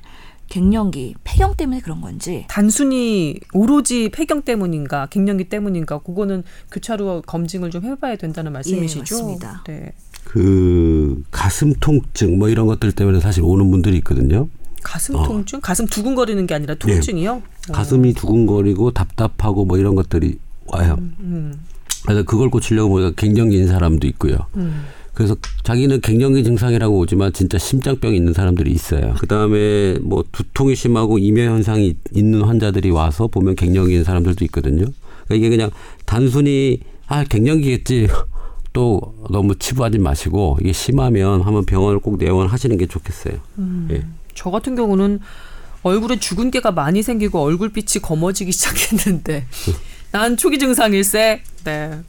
[0.52, 7.84] 갱년기 폐경 때문에 그런 건지 단순히 오로지 폐경 때문인가, 갱년기 때문인가, 그거는 교차로 검증을 좀
[7.84, 9.16] 해봐야 된다는 말씀이시죠?
[9.16, 9.64] 예, 맞습니다.
[9.66, 9.92] 네.
[10.24, 14.50] 그 가슴 통증 뭐 이런 것들 때문에 사실 오는 분들이 있거든요.
[14.82, 15.22] 가슴 어.
[15.22, 15.58] 통증?
[15.62, 17.40] 가슴 두근거리는 게 아니라 통증이요?
[17.72, 20.96] 가슴이 두근거리고 답답하고 뭐 이런 것들이 와요.
[20.98, 21.64] 음,
[22.04, 24.36] 그래서 그걸 고치려고 보니까 갱년기인 사람도 있고요.
[24.56, 24.84] 음.
[25.14, 29.14] 그래서 자기는 갱년기 증상이라고 오지만 진짜 심장병이 있는 사람들이 있어요.
[29.18, 34.86] 그 다음에 뭐 두통이 심하고 이명 현상이 있는 환자들이 와서 보면 갱년기인 사람들도 있거든요.
[35.24, 35.70] 그러니까 이게 그냥
[36.06, 38.08] 단순히 아 갱년기겠지
[38.72, 43.34] 또 너무 치부하지 마시고 이게 심하면 한번 병원을 꼭 내원하시는 게 좋겠어요.
[43.90, 44.06] 예.
[44.34, 45.20] 저 같은 경우는
[45.82, 49.46] 얼굴에 주근깨가 많이 생기고 얼굴빛이 검어지기 시작했는데
[50.10, 51.42] 난 초기 증상일세.
[51.64, 52.00] 네.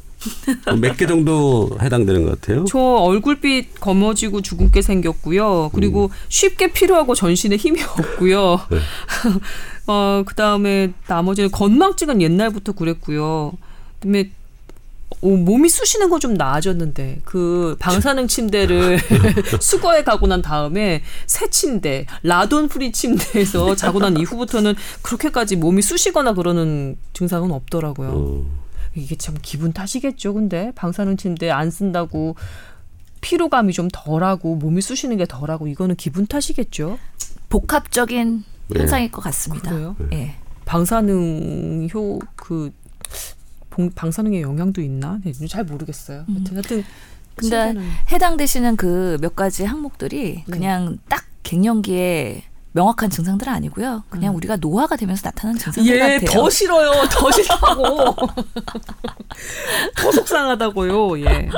[0.79, 2.65] 몇 개 정도 해당되는 것 같아요.
[2.67, 5.71] 저 얼굴빛 검어지고 주근깨 생겼고요.
[5.73, 8.59] 그리고 쉽게 피로하고 전신에 힘이 없고요.
[8.69, 8.77] 네.
[9.87, 13.53] 어, 그 다음에 나머지는 건망증은 옛날부터 그랬고요.
[13.99, 14.31] 그다음에
[15.21, 18.97] 어, 몸이 쑤시는 건 좀 나아졌는데 그 방사능 침대를
[19.61, 26.33] 수거해 가고 난 다음에 새 침대 라돈 free 침대에서 자고 난 이후부터는 그렇게까지 몸이 쑤시거나
[26.33, 28.09] 그러는 증상은 없더라고요.
[28.13, 28.45] 어,
[28.95, 30.33] 이게 참 기분 탓이겠죠.
[30.33, 32.35] 근데 방사능 침대 안 쓴다고
[33.21, 36.99] 피로감이 좀 덜하고 몸이 쑤시는 게 덜하고 이거는 기분 탓이겠죠.
[37.49, 38.79] 복합적인 네.
[38.79, 39.71] 현상일 것 같습니다.
[39.71, 39.95] 그래요?
[40.11, 40.35] 예.
[40.65, 42.71] 방사능 효그
[43.95, 45.19] 방사능의 영향도 있나?
[45.23, 46.25] 네, 잘 모르겠어요.
[46.27, 46.83] 하여튼, 하여튼
[47.35, 47.73] 근데
[48.11, 50.43] 해당되시는 그 몇 가지 항목들이 네.
[50.49, 54.03] 그냥 딱 갱년기에 명확한 증상들은 아니고요.
[54.09, 55.95] 그냥 우리가 노화가 되면서 나타나는 증상들 음.
[55.95, 56.29] 예, 같아요.
[56.41, 56.91] 더 싫어요.
[57.09, 58.15] 더 싫다고.
[59.95, 61.19] 더 속상하다고요.
[61.21, 61.49] 예.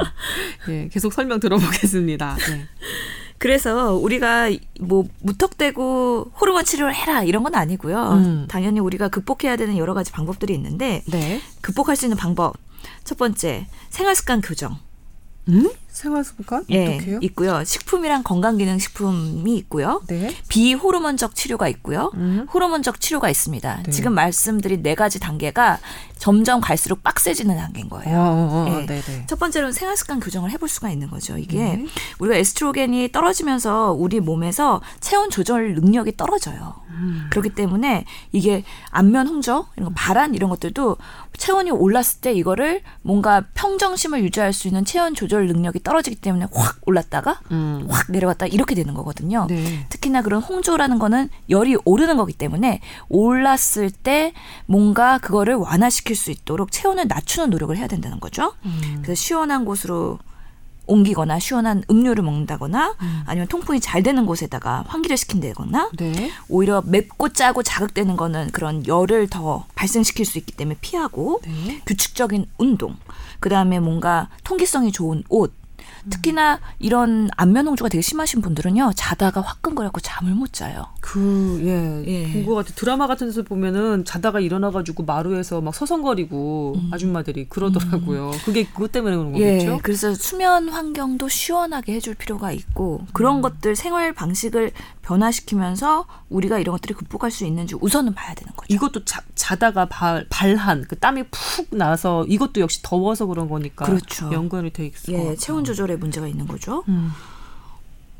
[0.69, 2.35] 예, 계속 설명 들어보겠습니다.
[2.49, 2.67] 네.
[3.37, 4.49] 그래서 우리가
[4.79, 8.11] 뭐 무턱대고 호르몬 치료를 해라 이런 건 아니고요.
[8.13, 8.45] 음.
[8.49, 11.41] 당연히 우리가 극복해야 되는 여러 가지 방법들이 있는데 네.
[11.61, 12.55] 극복할 수 있는 방법
[13.03, 14.77] 첫 번째 생활 습관 교정
[15.49, 15.69] 음?
[15.95, 16.65] 생활 습관?
[16.69, 17.19] 예 어떻게요?
[17.21, 17.63] 있고요.
[17.63, 20.01] 식품이랑 건강기능식품이 있고요.
[20.07, 20.35] 네.
[20.49, 22.11] 비호르몬적 치료가 있고요.
[22.15, 22.45] 음.
[22.53, 23.83] 호르몬적 치료가 있습니다.
[23.83, 23.91] 네.
[23.91, 25.79] 지금 말씀드린 네 가지 단계가
[26.17, 28.17] 점점 갈수록 빡세지는 단계인 어, 거예요.
[28.17, 28.85] 어, 어, 예.
[28.85, 29.25] 네, 네.
[29.27, 31.37] 첫 번째로는 생활 습관 교정을 해볼 수가 있는 거죠.
[31.37, 31.85] 이게 네.
[32.19, 36.75] 우리가 에스트로겐이 떨어지면서 우리 몸에서 체온 조절 능력이 떨어져요.
[36.89, 37.27] 음.
[37.29, 40.97] 그렇기 때문에 이게 안면 홍조 이런 거 발한 이런 것들도
[41.37, 46.79] 체온이 올랐을 때 이거를 뭔가 평정심을 유지할 수 있는 체온 조절 능력이 떨어지기 때문에 확
[46.85, 47.87] 올랐다가 음.
[47.89, 49.45] 확 내려갔다 이렇게 되는 거거든요.
[49.47, 49.85] 네.
[49.87, 54.33] 특히나 그런 홍조라는 거는 열이 오르는 거기 때문에 올랐을 때
[54.65, 58.53] 뭔가 그거를 완화시킬 수 있도록 체온을 낮추는 노력을 해야 된다는 거죠.
[58.65, 58.99] 음.
[59.03, 60.19] 그래서 시원한 곳으로
[60.87, 62.95] 옮기거나 시원한 음료를 먹는다거나
[63.25, 66.31] 아니면 통풍이 잘 되는 곳에다가 환기를 시킨다거나 네.
[66.47, 71.81] 오히려 맵고 짜고 자극되는 거는 그런 열을 더 발생시킬 수 있기 때문에 피하고 네.
[71.87, 72.97] 규칙적인 운동
[73.39, 75.53] 그다음에 뭔가 통기성이 좋은 옷
[76.09, 80.85] 특히나 이런 안면 홍조가 되게 심하신 분들은요 자다가 화끈거려고 잠을 못 자요.
[81.01, 82.03] 그, 예.
[82.07, 82.33] 예.
[82.33, 82.75] 본것 같아.
[82.75, 88.31] 드라마 같은 데서 보면은 자다가 일어나가지고 마루에서 막 서성거리고 아줌마들이 그러더라고요.
[88.45, 89.73] 그게 그것 때문에 그런 거겠죠?
[89.73, 94.71] 예, 그래서 수면 환경도 시원하게 해줄 필요가 있고 그런 것들 생활 방식을
[95.01, 98.73] 변화시키면서 우리가 이런 것들을 극복할 수 있는지 우선은 봐야 되는 거죠.
[98.73, 103.85] 이것도 자, 자다가 발, 발한, 그 땀이 푹 나서 이것도 역시 더워서 그런 거니까.
[103.85, 104.31] 그렇죠.
[104.33, 105.35] 연관이 돼 있을 것 예, 같아요.
[105.35, 106.83] 체온 조절 에 문제가 있는 거죠.
[106.87, 107.11] 음.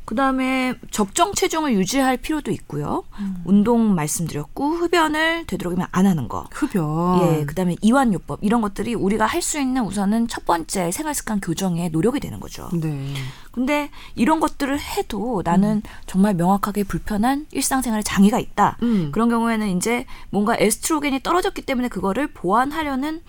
[0.06, 3.02] 그다음에 적정 체중을 유지할 필요도 있고요.
[3.44, 6.46] 운동 말씀드렸고 흡연을 되도록이면 안 하는 거.
[6.52, 7.20] 흡연.
[7.22, 11.40] 예, 그다음에 이완 요법 이런 것들이 우리가 할 수 있는 우선은 첫 번째 생활 습관
[11.40, 12.68] 교정에 노력이 되는 거죠.
[12.72, 13.14] 네.
[13.50, 18.76] 근데 이런 것들을 해도 나는 정말 명확하게 불편한 일상생활에 장애가 있다.
[18.82, 19.10] 음.
[19.10, 23.22] 그런 경우에는 이제 뭔가 에스트로겐이 떨어졌기 때문에 그거를 보완하려는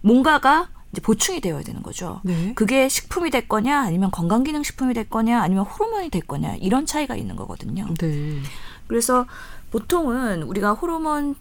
[0.00, 2.20] 뭔가가 이제 보충이 되어야 되는 거죠.
[2.24, 2.52] 네.
[2.54, 7.36] 그게 식품이 될 거냐, 아니면 건강기능식품이 될 거냐, 아니면 호르몬이 될 거냐 이런 차이가 있는
[7.36, 7.86] 거거든요.
[7.98, 8.40] 네.
[8.86, 9.26] 그래서
[9.70, 11.34] 보통은 우리가 호르몬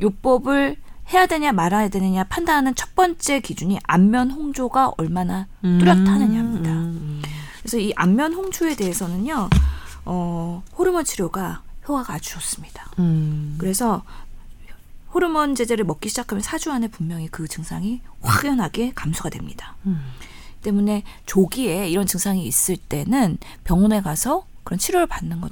[0.00, 0.76] 요법을
[1.12, 6.70] 해야 되냐 말아야 되느냐 판단하는 첫 번째 기준이 안면 홍조가 얼마나 뚜렷하느냐입니다.
[6.70, 7.22] 음, 음.
[7.58, 9.50] 그래서 이 안면 홍조에 대해서는요,
[10.06, 12.86] 어, 호르몬 치료가 효과가 아주 좋습니다.
[12.98, 13.56] 음.
[13.58, 14.02] 그래서
[15.14, 19.76] 호르몬 제제를 먹기 시작하면 4주 안에 분명히 그 증상이 확연하게 감소가 됩니다.
[19.86, 20.04] 음.
[20.62, 25.50] 때문에 조기에 이런 증상이 있을 때는 병원에 가서 그런 치료를 받는 건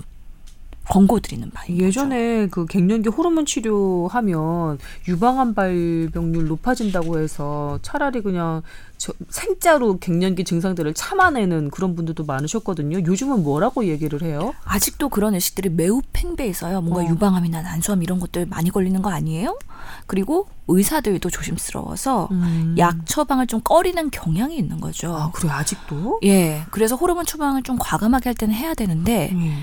[0.88, 1.86] 권고 드리는 바입니다.
[1.86, 8.62] 예전에 그 갱년기 호르몬 치료하면 유방암 발병률 높아진다고 해서 차라리 그냥
[8.98, 12.98] 저 생짜로 갱년기 증상들을 참아내는 그런 분들도 많으셨거든요.
[13.04, 14.54] 요즘은 뭐라고 얘기를 해요?
[14.64, 16.80] 아직도 그런 의식들이 매우 팽배해서요.
[16.82, 17.08] 뭔가 어.
[17.08, 19.58] 유방암이나 난소암 이런 것들 많이 걸리는 거 아니에요?
[20.06, 22.76] 그리고 의사들도 조심스러워서 음.
[22.78, 25.14] 약 처방을 좀 꺼리는 경향이 있는 거죠.
[25.14, 26.20] 아 그래 아직도?
[26.24, 29.62] 예, 그래서 호르몬 처방을 좀 과감하게 할 때는 해야 되는데 음.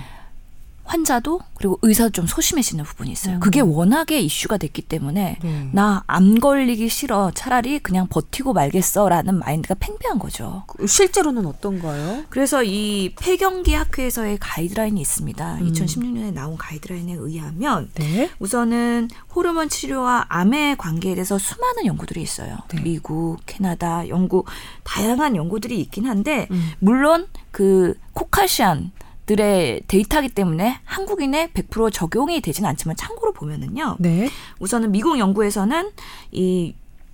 [0.90, 3.36] 환자도 그리고 의사도 좀 소심해지는 부분이 있어요.
[3.36, 3.40] 음.
[3.40, 5.70] 그게 워낙에 이슈가 됐기 때문에 네.
[5.72, 7.32] 나안 걸리기 싫어.
[7.36, 10.64] 차라리 그냥 버티고 말겠어라는 마인드가 팽배한 거죠.
[10.66, 12.24] 그 실제로는 어떤가요?
[12.30, 15.58] 그래서 이 폐경기 학회에서의 가이드라인이 있습니다.
[15.62, 15.72] 음.
[15.72, 18.32] 2016년에 나온 가이드라인에 의하면 네.
[18.40, 22.58] 우선은 호르몬 치료와 암의 관계에 대해서 수많은 연구들이 있어요.
[22.70, 22.82] 네.
[22.82, 24.48] 미국, 캐나다, 영국
[24.84, 26.72] 다양한 연구들이 있긴 한데 음.
[26.80, 28.92] 물론 그 코카시안
[29.30, 33.98] 들의 데이터이기 때문에 한국인에 100% 적용이 되지는 않지만 참고로 보면은요.
[34.00, 34.28] 네.
[34.60, 35.92] 우선은 미국 연구에서는
[36.32, 36.74] 이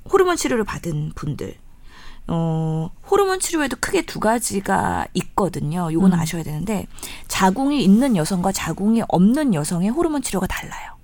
[0.10, 1.56] 호르몬 치료를 받은 분들
[2.28, 5.90] 어, 호르몬 치료에도 크게 두 가지가 있거든요.
[5.92, 6.20] 요건 음.
[6.20, 6.88] 아셔야 되는데
[7.28, 10.95] 자궁이 있는 여성과 자궁이 없는 여성의 호르몬 치료가 달라요.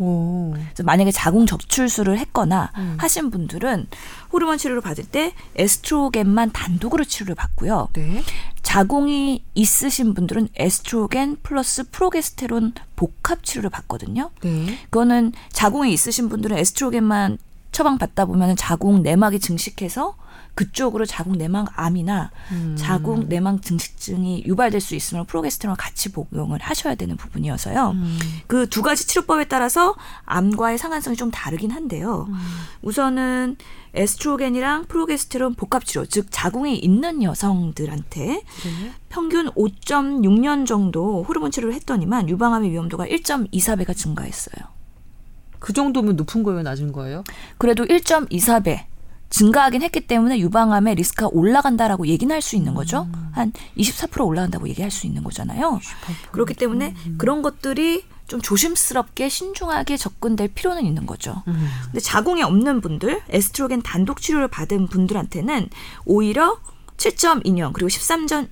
[0.00, 0.52] 오.
[0.54, 2.96] 그래서 만약에 자궁 적출술을 했거나 음.
[2.98, 3.86] 하신 분들은
[4.32, 7.88] 호르몬 치료를 받을 때 에스트로겐만 단독으로 치료를 받고요.
[7.92, 8.22] 네.
[8.62, 14.30] 자궁이 있으신 분들은 에스트로겐 플러스 프로게스테론 복합 치료를 받거든요.
[14.42, 14.78] 네.
[14.84, 17.38] 그거는 자궁이 있으신 분들은 에스트로겐만
[17.72, 20.16] 처방 받다 보면 자궁 내막이 증식해서
[20.54, 22.76] 그쪽으로 자궁 내막 암이나 음.
[22.78, 27.90] 자궁 내막 증식증이 유발될 수 있으면 프로게스테론을 같이 복용을 하셔야 되는 부분이어서요.
[27.90, 28.18] 음.
[28.46, 32.26] 그두 가지 치료법에 따라서 암과의 상한성이 좀 다르긴 한데요.
[32.28, 32.34] 음.
[32.82, 33.56] 우선은
[33.94, 38.92] 에스트로겐이랑 프로게스테론 복합 치료, 즉 자궁이 있는 여성들한테 네.
[39.08, 44.79] 평균 5.6년 정도 호르몬 치료를 했더니만 유방암의 위험도가 1.24배가 증가했어요.
[45.60, 47.22] 그 정도면 높은 거예요, 낮은 거예요?
[47.58, 48.84] 그래도 1.24배
[49.30, 53.06] 증가하긴 했기 때문에 유방암의 리스크가 올라간다라고 얘기는 할 수 있는 거죠.
[53.36, 55.78] 한24% 올라간다고 얘기할 수 있는 거잖아요.
[56.32, 61.42] 그렇기 때문에 그런 것들이 좀 조심스럽게 신중하게 접근될 필요는 있는 거죠.
[61.48, 61.68] 음.
[61.84, 65.68] 근데 자궁이 없는 분들, 에스트로겐 단독 치료를 받은 분들한테는
[66.06, 66.58] 오히려
[66.96, 68.48] 7.2년 그리고 13전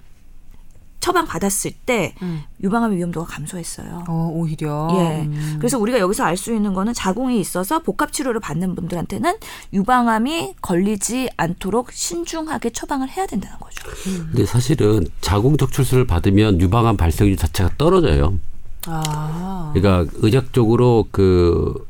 [1.01, 2.43] 처방 받았을 때 음.
[2.63, 4.05] 유방암의 위험도가 감소했어요.
[4.09, 4.89] 어, 오히려.
[4.93, 5.23] 예.
[5.23, 5.57] 음.
[5.59, 9.35] 그래서 우리가 여기서 알 수 있는 거는 자궁이 있어서 복합 치료를 받는 분들한테는
[9.73, 13.89] 유방암이 걸리지 않도록 신중하게 처방을 해야 된다는 거죠.
[14.31, 18.39] 근데 사실은 자궁 적출술을 받으면 유방암 발생률 자체가 떨어져요.
[18.87, 19.73] 아.
[19.75, 21.87] 그러니까 의학적으로 그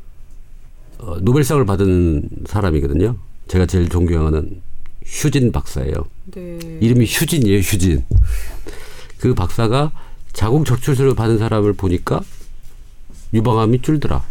[0.99, 3.15] 어, 노벨상을 받은 사람이거든요.
[3.47, 4.61] 제가 제일 존경하는
[5.05, 5.93] 휴진 박사예요.
[6.31, 6.59] 네.
[6.81, 8.03] 이름이 휴진이에요, 휴진.
[9.19, 9.91] 그 박사가
[10.33, 12.21] 자궁 적출술을 받은 사람을 보니까
[13.33, 14.23] 유방암이 줄더라.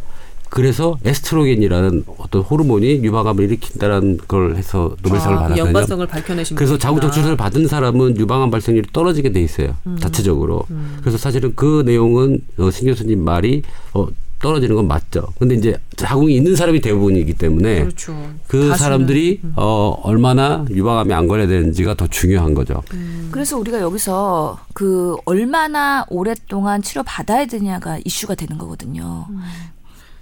[0.50, 5.66] 그래서 에스트로겐이라는 어떤 호르몬이 유방암을 일으킨다는 걸 해서 노벨상을 아, 받았거든요.
[5.66, 6.78] 연관성을 밝혀내신 그래서.
[6.78, 9.74] 자궁적 주사를 받은 사람은 유방암 발생률이 떨어지게 돼 있어요.
[9.86, 9.98] 음.
[9.98, 10.62] 자체적으로.
[11.00, 14.06] 그래서 사실은 그 내용은 어, 신 교수님 말이 어,
[14.40, 15.28] 떨어지는 건 맞죠.
[15.38, 18.14] 근데 이제 자궁이 있는 사람이 대부분이기 때문에 그렇죠.
[18.46, 18.76] 그.
[18.76, 22.82] 사람들이 어, 얼마나 유방암에 안 걸려야 되는지가 더 중요한 거죠.
[23.30, 29.26] 그래서 우리가 여기서 그 얼마나 오랫동안 치료 받아야 되냐가 이슈가 되는 거거든요.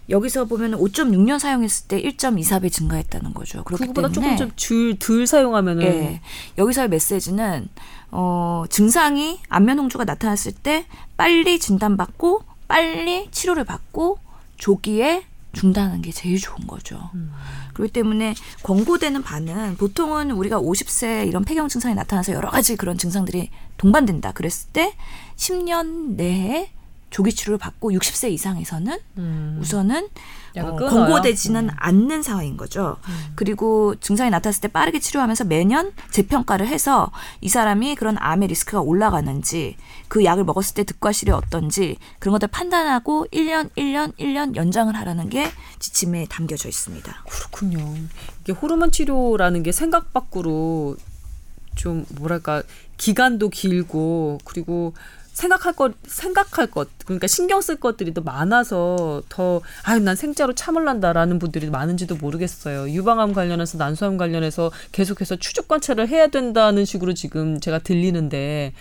[0.08, 3.64] 여기서 보면 5.6년 사용했을 때 1.24배 증가했다는 거죠.
[3.64, 6.20] 그렇기 그거보다 때문에 조금 좀덜 사용하면은 예.
[6.58, 7.68] 여기서의 메시지는
[8.12, 14.18] 어, 증상이 안면 홍조가 나타났을 때 빨리 진단받고 빨리 치료를 받고
[14.56, 17.10] 조기에 중단하는 게 제일 좋은 거죠.
[17.72, 23.50] 그렇기 때문에 권고되는 반은 보통은 우리가 50세 이런 폐경 증상이 나타나서 여러 가지 그런 증상들이
[23.78, 24.32] 동반된다.
[24.32, 24.94] 그랬을 때
[25.36, 26.70] 10년 내에
[27.16, 29.58] 조기 치료를 받고 60세 이상에서는 음.
[29.62, 30.08] 우선은
[30.58, 30.76] 어.
[30.76, 31.74] 권고되지는 음.
[31.74, 32.98] 않는 상황인 거죠.
[33.34, 39.78] 그리고 증상이 나타났을 때 빠르게 치료하면서 매년 재평가를 해서 이 사람이 그런 암의 리스크가 올라가는지
[40.08, 45.50] 그 약을 먹었을 때 득과실이 어떤지 그런 것들 판단하고 1년, 1년, 1년 연장을 하라는 게
[45.78, 47.24] 지침에 담겨져 있습니다.
[47.30, 47.94] 그렇군요.
[48.42, 50.96] 이게 호르몬 치료라는 게 생각 밖으로
[51.76, 52.62] 좀 뭐랄까
[52.98, 54.92] 기간도 길고 그리고
[55.36, 61.38] 생각할 것 생각할 것 그러니까 신경 쓸 것들이 더 많아서 더 아유 난 생자로 참을란다라는
[61.38, 62.90] 분들이 많은지도 모르겠어요.
[62.90, 68.72] 유방암 관련해서 난소암 관련해서 계속해서 추적 관찰을 해야 된다는 식으로 지금 제가 들리는데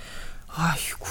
[0.48, 1.06] 아이고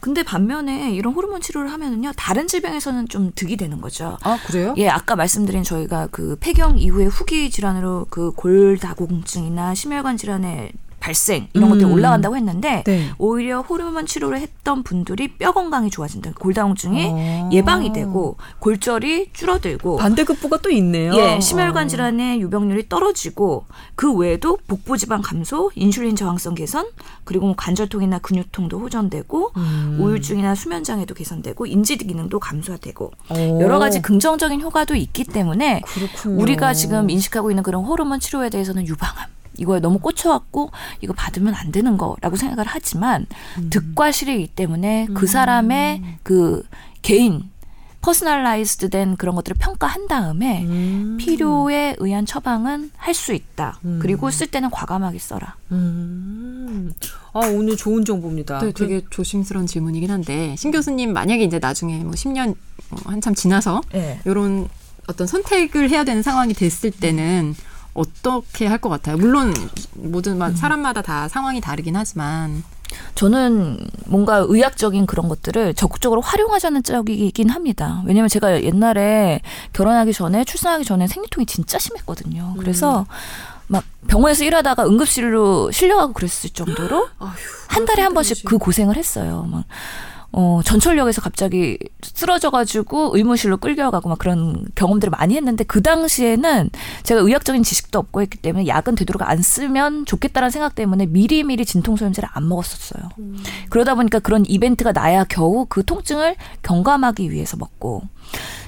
[0.00, 4.18] 근데 반면에 이런 호르몬 치료를 하면은요 다른 질병에서는 좀 득이 되는 거죠.
[4.22, 4.74] 아 그래요?
[4.76, 11.70] 예, 아까 말씀드린 저희가 그 폐경 이후에 후기 질환으로 그 골다공증이나 심혈관 질환의 발생 이런
[11.70, 11.94] 것들이 음.
[11.94, 13.10] 올라간다고 했는데 네.
[13.18, 16.32] 오히려 호르몬 치료를 했던 분들이 뼈 건강이 좋아진다.
[16.38, 17.50] 골다공증이 어.
[17.52, 21.14] 예방이 되고 골절이 줄어들고 반대급부가 또 있네요.
[21.14, 21.88] 예, 심혈관 어.
[21.88, 26.86] 질환의 유병률이 떨어지고 그 외에도 복부 지방 감소, 인슐린 저항성 개선,
[27.24, 29.96] 그리고 뭐 관절통이나 근육통도 호전되고 음.
[29.98, 33.58] 우울증이나 수면 장애도 개선되고 인지 기능도 감소되고 어.
[33.60, 36.42] 여러 가지 긍정적인 효과도 있기 때문에 그렇군요.
[36.42, 41.72] 우리가 지금 인식하고 있는 그런 호르몬 치료에 대해서는 유방암 이거에 너무 꽂혀갖고 이거 받으면 안
[41.72, 43.26] 되는 거라고 생각을 하지만
[43.58, 43.70] 음.
[43.70, 46.62] 득과 실이기 때문에 그 사람의 그
[47.02, 47.50] 개인
[48.02, 51.18] personalized 된 그런 것들을 평가한 다음에 음.
[51.20, 53.78] 필요에 의한 처방은 할 수 있다.
[54.00, 55.56] 그리고 쓸 때는 과감하게 써라.
[55.72, 56.92] 음.
[57.34, 58.60] 아 오늘 좋은 정보입니다.
[58.60, 62.54] 네, 되게 조심스러운 질문이긴 한데 신 교수님 만약에 이제 나중에 뭐 10년
[62.90, 64.18] 어, 한참 지나서 네.
[64.24, 64.68] 이런
[65.06, 67.54] 어떤 선택을 해야 되는 상황이 됐을 때는
[67.94, 69.16] 어떻게 할 것 같아요?
[69.16, 69.52] 물론
[69.94, 72.62] 모든 마- 사람마다 다 상황이 다르긴 하지만
[73.14, 78.02] 저는 뭔가 의학적인 그런 것들을 적극적으로 활용하자는 쪽이긴 합니다.
[78.06, 79.40] 왜냐면 제가 옛날에
[79.72, 82.54] 결혼하기 전에 출산하기 전에 생리통이 진짜 심했거든요.
[82.58, 83.06] 그래서
[83.68, 87.30] 막 병원에서 일하다가 응급실로 실려가고 그랬을 정도로 아휴,
[87.68, 89.46] 한 달에 한 번씩 그 고생을 했어요.
[89.48, 89.64] 막
[90.32, 96.70] 어, 전철역에서 갑자기 쓰러져가지고 의무실로 끌려가고 막 그런 경험들을 많이 했는데 그 당시에는
[97.02, 102.28] 제가 의학적인 지식도 없고 했기 때문에 약은 되도록 안 쓰면 좋겠다라는 생각 때문에 미리미리 진통소염제를
[102.32, 103.08] 안 먹었었어요.
[103.70, 108.02] 그러다 보니까 그런 이벤트가 나야 겨우 그 통증을 경감하기 위해서 먹고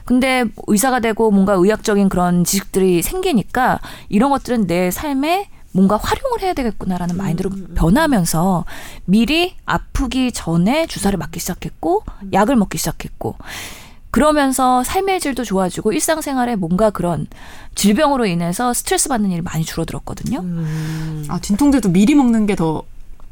[0.05, 6.53] 근데 의사가 되고 뭔가 의학적인 그런 지식들이 생기니까 이런 것들은 내 삶에 뭔가 활용을 해야
[6.55, 8.65] 되겠구나라는 마인드로 변하면서
[9.07, 13.37] 미리 아프기 전에 주사를 맞기 시작했고 약을 먹기 시작했고
[14.11, 17.27] 그러면서 삶의 질도 좋아지고 일상생활에 뭔가 그런
[17.75, 20.41] 질병으로 인해서 스트레스 받는 일이 많이 줄어들었거든요.
[20.41, 21.25] 음.
[21.29, 22.83] 아 진통제도 미리 먹는 게 더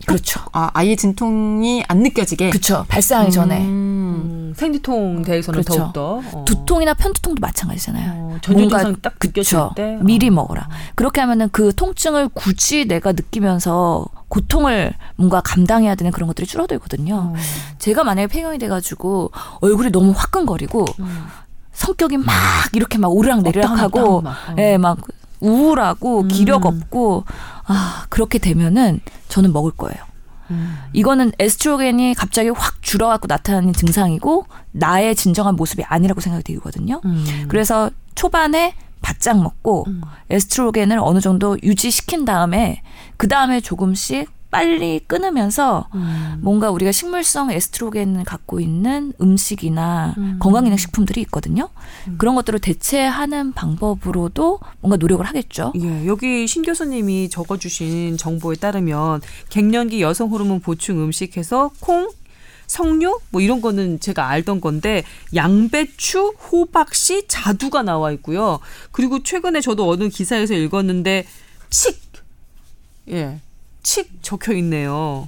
[0.06, 0.40] 그렇죠.
[0.52, 2.84] 아, 아예 진통이 안 느껴지게 그렇죠.
[2.88, 3.90] 발생하기 전에 음.
[4.50, 5.92] 음, 생리통 대해서는 그렇죠.
[5.92, 6.44] 더욱더 어.
[6.44, 8.12] 두통이나 편두통도 마찬가지잖아요.
[8.12, 9.72] 어, 전조 뭔가- 증상 딱 느껴질 그쵸.
[9.76, 10.32] 때 미리 어.
[10.32, 10.68] 먹어라.
[10.94, 17.14] 그렇게 하면은 그 통증을 굳이 내가 느끼면서 고통을 뭔가 감당해야 되는 그런 것들이 줄어들거든요.
[17.14, 17.34] 어.
[17.78, 21.26] 제가 만약에 폐경이 돼가지고 얼굴이 너무 화끈거리고 음.
[21.72, 22.34] 성격이 막
[22.72, 24.34] 이렇게 막 오르락 내리락하고 어.
[24.58, 24.98] 예, 막
[25.40, 26.28] 우울하고 음.
[26.28, 27.24] 기력 없고
[27.70, 29.98] 아 그렇게 되면은 저는 먹을 거예요.
[30.50, 30.76] 음.
[30.92, 37.00] 이거는 에스트로겐이 갑자기 확 줄어갖고 나타나는 증상이고 나의 진정한 모습이 아니라고 생각이 들거든요.
[37.04, 37.46] 음.
[37.48, 40.00] 그래서 초반에 바짝 먹고 음.
[40.28, 42.82] 에스트로겐을 어느 정도 유지시킨 다음에
[43.16, 46.38] 그 다음에 조금씩 빨리 끊으면서 음.
[46.42, 50.36] 뭔가 우리가 식물성 에스트로겐을 갖고 있는 음식이나 음.
[50.40, 51.68] 건강기능 식품들이 있거든요.
[52.18, 55.72] 그런 것들을 대체하는 방법으로도 뭔가 노력을 하겠죠.
[55.80, 62.10] 예, 여기 신 교수님이 적어주신 정보에 따르면 갱년기 여성 호르몬 보충 음식 해서 콩,
[62.66, 68.60] 석류 뭐 이런 거는 제가 알던 건데 양배추, 호박씨, 자두가 나와 있고요.
[68.92, 71.26] 그리고 최근에 저도 어느 기사에서 읽었는데
[71.70, 71.94] 칡
[73.10, 73.40] 예.
[73.82, 75.26] 칡 적혀 있네요.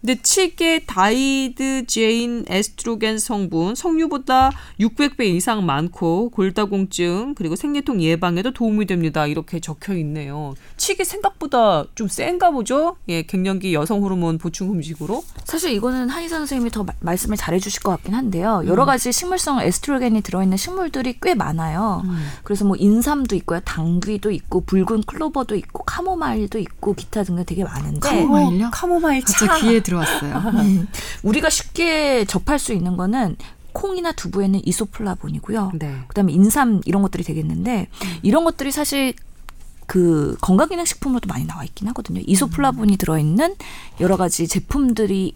[0.00, 9.26] 근데 칡의 다이드제인 에스트로겐 성분 석류보다 600배 이상 많고 골다공증 그리고 생리통 예방에도 도움이 됩니다.
[9.26, 10.54] 이렇게 적혀 있네요.
[10.76, 12.96] 칡이 생각보다 좀 센가 보죠?
[13.08, 15.24] 예, 갱년기 여성 호르몬 보충 음식으로.
[15.44, 18.62] 사실 이거는 한의사 선생님이 더 마- 말씀을 잘해 주실 것 같긴 한데요.
[18.66, 22.02] 여러 가지 식물성 에스트로겐이 들어 있는 식물들이 꽤 많아요.
[22.44, 28.00] 그래서 뭐 인삼도 있고요, 당귀도 있고, 붉은 클로버도 있고, 카모마일도 있고, 기타 등등 되게 많은데
[28.00, 28.70] 카모마일요?
[28.72, 29.56] 카모마일 차.
[29.58, 30.34] 귀에 들어왔어요.
[30.60, 30.86] 음,
[31.24, 33.36] 우리가 쉽게 접할 수 있는 거는
[33.72, 35.72] 콩이나 두부에는 이소플라본이고요.
[35.74, 35.94] 네.
[36.08, 37.88] 그다음에 인삼 이런 것들이 되겠는데
[38.22, 39.14] 이런 것들이 사실
[39.86, 42.20] 그 건강기능식품으로도 많이 나와 있긴 하거든요.
[42.26, 43.54] 이소플라본이 들어있는
[44.00, 45.34] 여러 가지 제품들이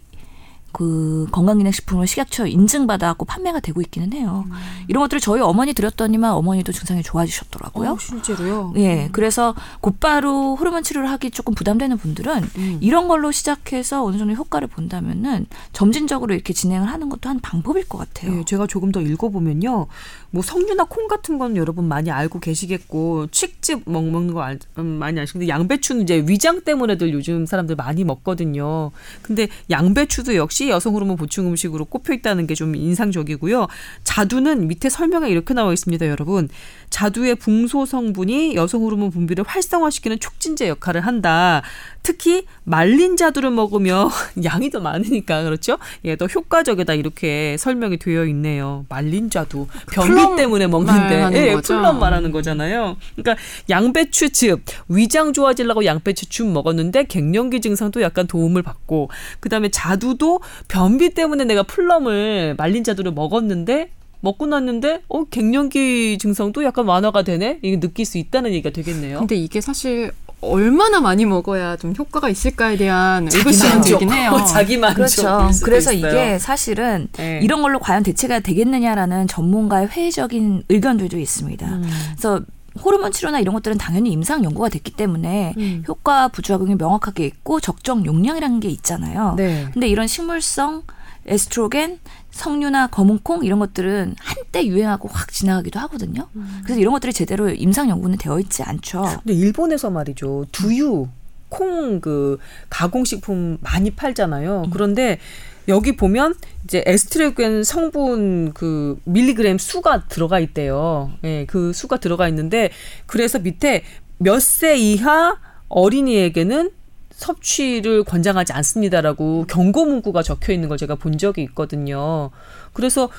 [0.73, 4.43] 그 건강기능 식품을 식약처 인증받아 갖고 판매가 되고 있기는 해요.
[4.87, 7.91] 이런 것들을 저희 어머니 드렸더니만 어머니도 증상이 좋아지셨더라고요.
[7.91, 8.73] 어, 실제로요.
[8.77, 12.77] 예, 그래서 곧바로 호르몬 치료를 하기 조금 부담되는 분들은 음.
[12.81, 17.99] 이런 걸로 시작해서 어느 정도 효과를 본다면은 점진적으로 이렇게 진행을 하는 것도 한 방법일 것
[17.99, 18.39] 같아요.
[18.39, 19.87] 예, 제가 조금 더 읽어보면요.
[20.31, 24.85] 뭐 석류나 콩 같은 건 여러분 많이 알고 계시겠고 칡즙 먹- 먹는 거 알, 음,
[24.85, 28.91] 많이 아시는데 양배추는 이제 위장 때문에들 요즘 사람들 많이 먹거든요.
[29.21, 33.67] 근데 양배추도 역시 여성 호르몬 보충 음식으로 꼽혀 있다는 게 좀 인상적이고요.
[34.03, 36.49] 자두는 밑에 설명에 이렇게 나와 있습니다, 여러분.
[36.93, 41.63] 자두의 붕소 성분이 여성 호르몬 분비를 활성화시키는 촉진제 역할을 한다.
[42.03, 44.09] 특히 말린 자두를 먹으면
[44.45, 45.79] 양이 더 많으니까 그렇죠?
[46.05, 48.85] 예, 더 효과적이다 이렇게 설명이 되어 있네요.
[48.89, 51.73] 말린 자두 변비 때문에 먹는데 예, 거죠?
[51.73, 52.95] 플럼 말하는 거잖아요.
[53.15, 61.45] 그러니까 양배추즙 위장 좋아지려고 양배추즙 먹었는데 갱년기 증상도 약간 도움을 받고 그다음에 자두도 변비 때문에
[61.45, 63.89] 내가 플럼을 말린 자두를 먹었는데
[64.23, 69.19] 먹고 났는데 어 갱년기 증상도 약간 완화가 되네 이게 느낄 수 있다는 얘기가 되겠네요.
[69.19, 73.81] 근데 이게 사실 얼마나 많이 먹어야 좀 효과가 있을까에 대한 만족.
[73.81, 74.37] 들긴 해요.
[74.47, 74.95] 자기 만족.
[74.95, 75.49] 그렇죠.
[75.63, 77.41] 그래서 이게 사실은 네.
[77.43, 81.67] 이런 걸로 과연 대체가 되겠느냐라는 전문가의 회의적인 의견들도 있습니다.
[81.67, 81.89] 음.
[82.13, 82.41] 그래서
[82.81, 85.83] 호르몬 치료나 이런 것들은 당연히 임상 연구가 됐기 때문에 음.
[85.87, 89.35] 효과 부작용이 명확하게 있고 적정 용량이라는 게 있잖아요.
[89.37, 89.67] 네.
[89.73, 90.83] 근데 이런 식물성
[91.25, 91.99] 에스트로겐,
[92.31, 96.27] 석류나 검은콩 이런 것들은 한때 유행하고 확 지나가기도 하거든요.
[96.63, 99.03] 그래서 이런 것들이 제대로 임상 연구는 되어 있지 않죠.
[99.23, 100.45] 근데 일본에서 말이죠.
[100.51, 101.07] 두유,
[101.49, 104.65] 콩 그 가공식품 많이 팔잖아요.
[104.71, 105.19] 그런데
[105.67, 106.33] 여기 보면
[106.63, 111.11] 이제 에스트로겐 성분 그 밀리그램 수가 들어가 있대요.
[111.23, 112.71] 예, 그 수가 들어가 있는데
[113.05, 113.83] 그래서 밑에
[114.17, 115.37] 몇 세 이하
[115.69, 116.71] 어린이에게는
[117.15, 122.31] 섭취를 권장하지 않습니다라고 경고 문구가 적혀 있는 걸 제가 본 적이 있거든요.
[122.73, 123.09] 그래서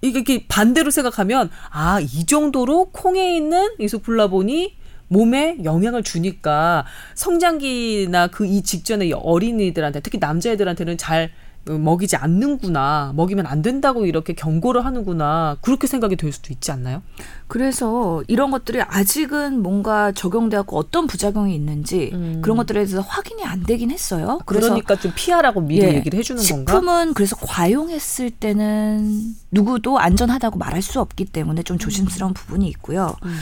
[0.00, 4.76] 이게 반대로 생각하면 아 이 정도로 콩에 있는 이소플라본이
[5.08, 11.32] 몸에 영향을 주니까 성장기나 그 이 직전에 이 어린이들한테 특히 남자애들한테는 잘 어,
[11.64, 17.02] 먹이지 않는구나 먹이면 안 된다고 이렇게 경고를 하는구나 그렇게 생각이 될 수도 있지 않나요?
[17.46, 22.40] 그래서 이런 것들이 아직은 뭔가 적용되고 어떤 부작용이 있는지 음.
[22.42, 24.40] 그런 것들에 대해서 확인이 안 되긴 했어요.
[24.44, 26.72] 그러니까 좀 피하라고 미리 예, 얘기를 해주는 건가?
[26.72, 33.16] 식품은 그래서 과용했을 때는 누구도 안전하다고 말할 수 없기 때문에 좀 조심스러운 부분이 있고요.
[33.24, 33.36] 음.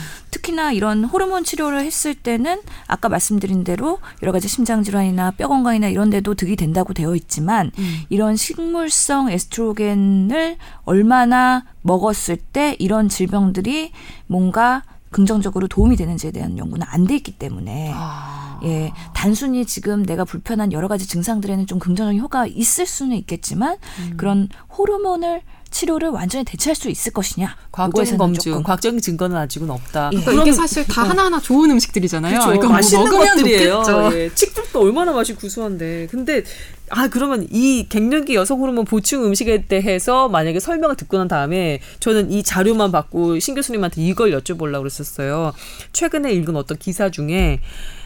[0.47, 5.87] 특히나 이런 호르몬 치료를 했을 때는 아까 말씀드린 대로 여러 가지 심장 질환이나 뼈 건강이나
[5.89, 8.01] 이런 데도 득이 된다고 되어 있지만 음.
[8.09, 13.91] 이런 식물성 에스트로겐을 얼마나 먹었을 때 이런 질병들이
[14.27, 18.59] 뭔가 긍정적으로 도움이 되는지에 대한 연구는 안 돼 있기 때문에 아.
[18.63, 24.13] 예, 단순히 지금 내가 불편한 여러 가지 증상들에는 좀 긍정적인 효과가 있을 수는 있겠지만 음.
[24.17, 27.55] 그런 호르몬을 치료를 완전히 대체할 수 있을 것이냐?
[27.71, 30.11] 과학적인 검증, 조금 과학적인 증거는 아직은 없다.
[30.13, 30.19] 예.
[30.19, 32.39] 그러니까 이게 사실 다 하나하나 좋은 음식들이잖아요.
[32.39, 32.53] 그렇죠.
[32.53, 33.83] 이거 뭐 맛있는 먹으면 것들이에요.
[33.83, 34.17] 좋겠죠.
[34.17, 34.29] 예.
[34.33, 36.07] 칡즙도 얼마나 맛이 구수한데.
[36.09, 36.43] 근데
[36.89, 42.31] 아 그러면 이 갱년기 여성 호르몬 보충 음식에 대해서 만약에 설명을 듣고 난 다음에 저는
[42.31, 45.53] 이 자료만 받고 신 교수님한테 이걸 여쭤보려고 그랬었어요.
[45.91, 47.59] 최근에 읽은 어떤 기사 중에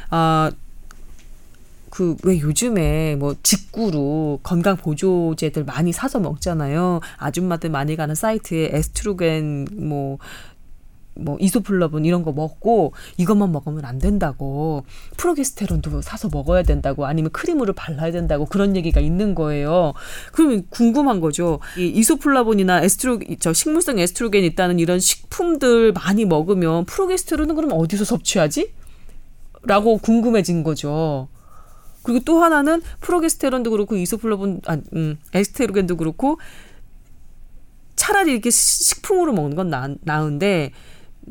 [0.10, 0.52] 아
[2.02, 7.00] 그 왜 요즘에 뭐 직구로 건강 보조제들 많이 사서 먹잖아요.
[7.18, 10.18] 아줌마들 많이 가는 사이트에 에스트로겐 뭐뭐
[11.40, 14.84] 이소플라본 이런 거 먹고 이것만 먹으면 안 된다고
[15.18, 19.94] 프로게스테론도 사서 먹어야 된다고 아니면 크림으로 발라야 된다고 그런 얘기가 있는 거예요.
[20.32, 21.60] 그러면 궁금한 거죠.
[21.78, 28.74] 이 이소플라본이나 에스트로 저 식물성 에스트로겐이 있다는 이런 식품들 많이 먹으면 프로게스테론은 그럼 어디서 섭취하지?
[29.64, 31.28] 라고 궁금해진 거죠.
[32.04, 36.40] 그리고 또 하나는 프로게스테론도 그렇고 이소플라본 아, 음, 에스테로겐도 그렇고
[37.96, 40.72] 차라리 이렇게 시- 식품으로 먹는 건 나, 나은데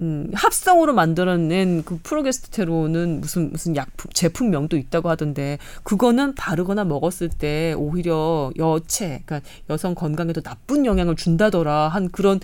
[0.01, 7.75] 음, 합성으로 만들어낸 그 프로게스테론은 무슨 무슨 약품 제품명도 있다고 하던데 그거는 바르거나 먹었을 때
[7.77, 12.39] 오히려 여체 그러니까 여성 건강에도 나쁜 영향을 준다더라 한 그런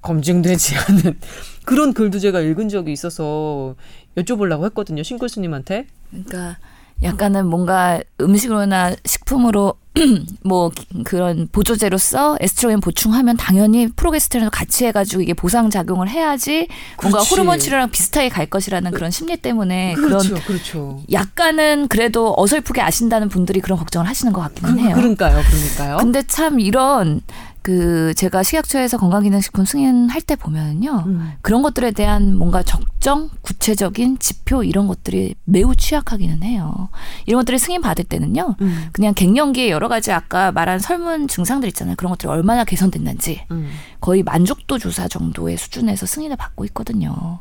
[0.00, 1.18] 검증되지 않은
[1.64, 3.74] 그런 글도 제가 읽은 적이 있어서
[4.16, 5.86] 여쭤보려고 했거든요 신 교수님한테.
[6.10, 6.56] 그러니까
[7.02, 9.74] 약간은 뭔가 음식으로나 식품으로
[10.42, 16.68] 뭐 기- 그런 보조제로서 에스트로겐 보충하면 당연히 프로게스테론을 같이 해가지고 이게 보상 작용을 해야지
[17.02, 17.30] 뭔가 그렇지.
[17.30, 23.28] 호르몬 치료랑 비슷하게 갈 것이라는 그런 심리 때문에 그런 그렇죠 그렇죠 약간은 그래도 어설프게 아신다는
[23.28, 24.94] 분들이 그런 걱정을 하시는 것 같기는 해요.
[24.94, 27.20] 그러니까요 그러니까요 근데 참 이런
[27.62, 31.32] 그 제가 식약처에서 건강기능식품 승인할 때 보면은요 음.
[31.42, 36.88] 그런 것들에 대한 뭔가 적정 구체적인 지표 이런 것들이 매우 취약하기는 해요.
[37.26, 38.88] 이런 것들을 승인 받을 때는요 음.
[38.92, 41.94] 그냥 갱년기에 여러 가지 아까 말한 설문 증상들 있잖아요.
[41.96, 43.70] 그런 것들이 얼마나 개선됐는지 음.
[44.00, 47.40] 거의 만족도 조사 정도의 수준에서 승인을 받고 있거든요.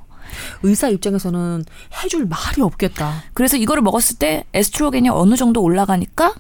[0.64, 1.66] 의사 입장에서는
[2.04, 6.36] 해줄 말이 없겠다 그래서 이거를 먹었을 때 에스트로겐이 어느 정도 올라가니까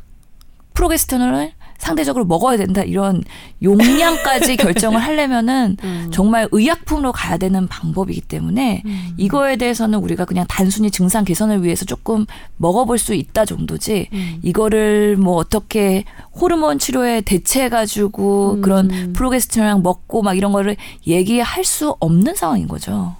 [0.73, 3.23] 프로게스테론을 상대적으로 먹어야 된다 이런
[3.63, 5.77] 용량까지 결정을 하려면은
[6.11, 8.83] 정말 의약품으로 가야 되는 방법이기 때문에
[9.17, 12.25] 이거에 대해서는 우리가 그냥 단순히 증상 개선을 위해서 조금
[12.57, 14.09] 먹어볼 수 있다 정도지
[14.43, 16.05] 이거를 뭐 어떻게
[16.39, 20.75] 호르몬 치료에 대체해 가지고 그런 프로게스테론이랑 먹고 막 이런 거를
[21.07, 23.15] 얘기할 수 없는 상황인 거죠.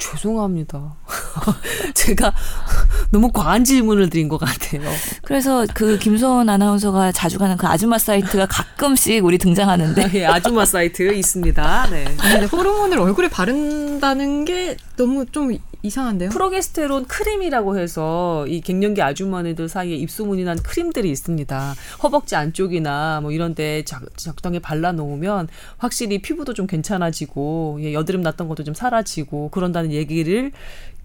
[0.00, 0.96] 죄송합니다.
[1.94, 2.32] 제가
[3.10, 4.82] 너무 과한 질문을 드린 것 같아요.
[5.22, 11.12] 그래서 그 김소은 아나운서가 자주 가는 그 아줌마 사이트가 가끔씩 우리 등장하는데 예, 아줌마 사이트
[11.12, 11.90] 있습니다.
[11.90, 12.04] 네.
[12.16, 16.30] 근데 호르몬을 얼굴에 바른다는 게 너무 좀 이상한데요.
[16.30, 21.74] 프로게스테론 크림이라고 해서 이 갱년기 아주머니들 사이에 입소문이 난 크림들이 있습니다.
[22.02, 28.48] 허벅지 안쪽이나 뭐 이런 데 적, 적당히 발라놓으면 확실히 피부도 좀 괜찮아지고 예, 여드름 났던
[28.48, 30.52] 것도 좀 사라지고 그런다는 얘기를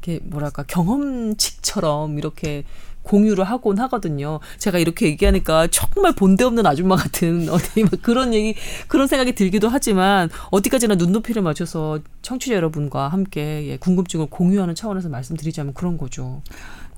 [0.05, 2.63] 이렇게 뭐랄까 경험칙처럼 이렇게
[3.05, 4.39] 공유를 하곤 하거든요.
[4.57, 8.55] 제가 이렇게 얘기하니까 정말 본데 없는 아줌마 같은 어디 막 그런 얘기
[8.87, 15.73] 그런 생각이 들기도 하지만 어디까지나 눈높이를 맞춰서 청취자 여러분과 함께 예, 궁금증을 공유하는 차원에서 말씀드리자면
[15.73, 16.41] 그런 거죠.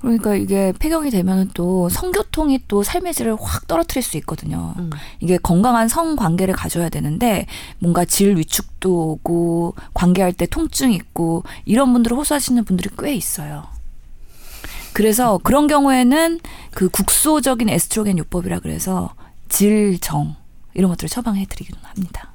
[0.00, 4.74] 그러니까 이게 폐경이 되면은 또 성교통이 또 삶의 질을 확 떨어뜨릴 수 있거든요.
[4.78, 4.90] 음.
[5.20, 7.46] 이게 건강한 성 관계를 가져야 되는데
[7.78, 13.77] 뭔가 질 위축도 오고 관계할 때 통증 있고 이런 분들을 호소하시는 분들이 꽤 있어요.
[14.98, 16.40] 그래서 그런 경우에는
[16.74, 19.14] 그 국소적인 에스트로겐 요법이라 그래서
[19.48, 20.34] 질정
[20.74, 22.32] 이런 것들을 처방해 드리기는 합니다.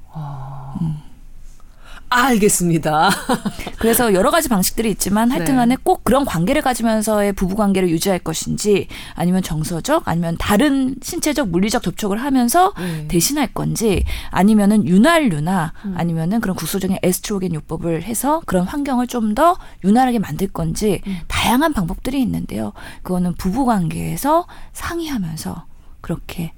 [2.13, 3.09] 알겠습니다.
[3.79, 5.57] 그래서 여러 가지 방식들이 있지만 하여튼 네.
[5.57, 11.83] 간에 꼭 그런 관계를 가지면서의 부부 관계를 유지할 것인지 아니면 정서적 아니면 다른 신체적 물리적
[11.83, 13.07] 접촉을 하면서 네.
[13.07, 15.95] 대신할 건지 아니면은 윤활유나 음.
[15.97, 21.17] 아니면은 그런 국소적인 에스트로겐 요법을 해서 그런 환경을 좀 더 윤활하게 만들 건지 음.
[21.27, 22.73] 다양한 방법들이 있는데요.
[23.01, 25.65] 그거는 부부 관계에서 상의하면서
[26.01, 26.53] 그렇게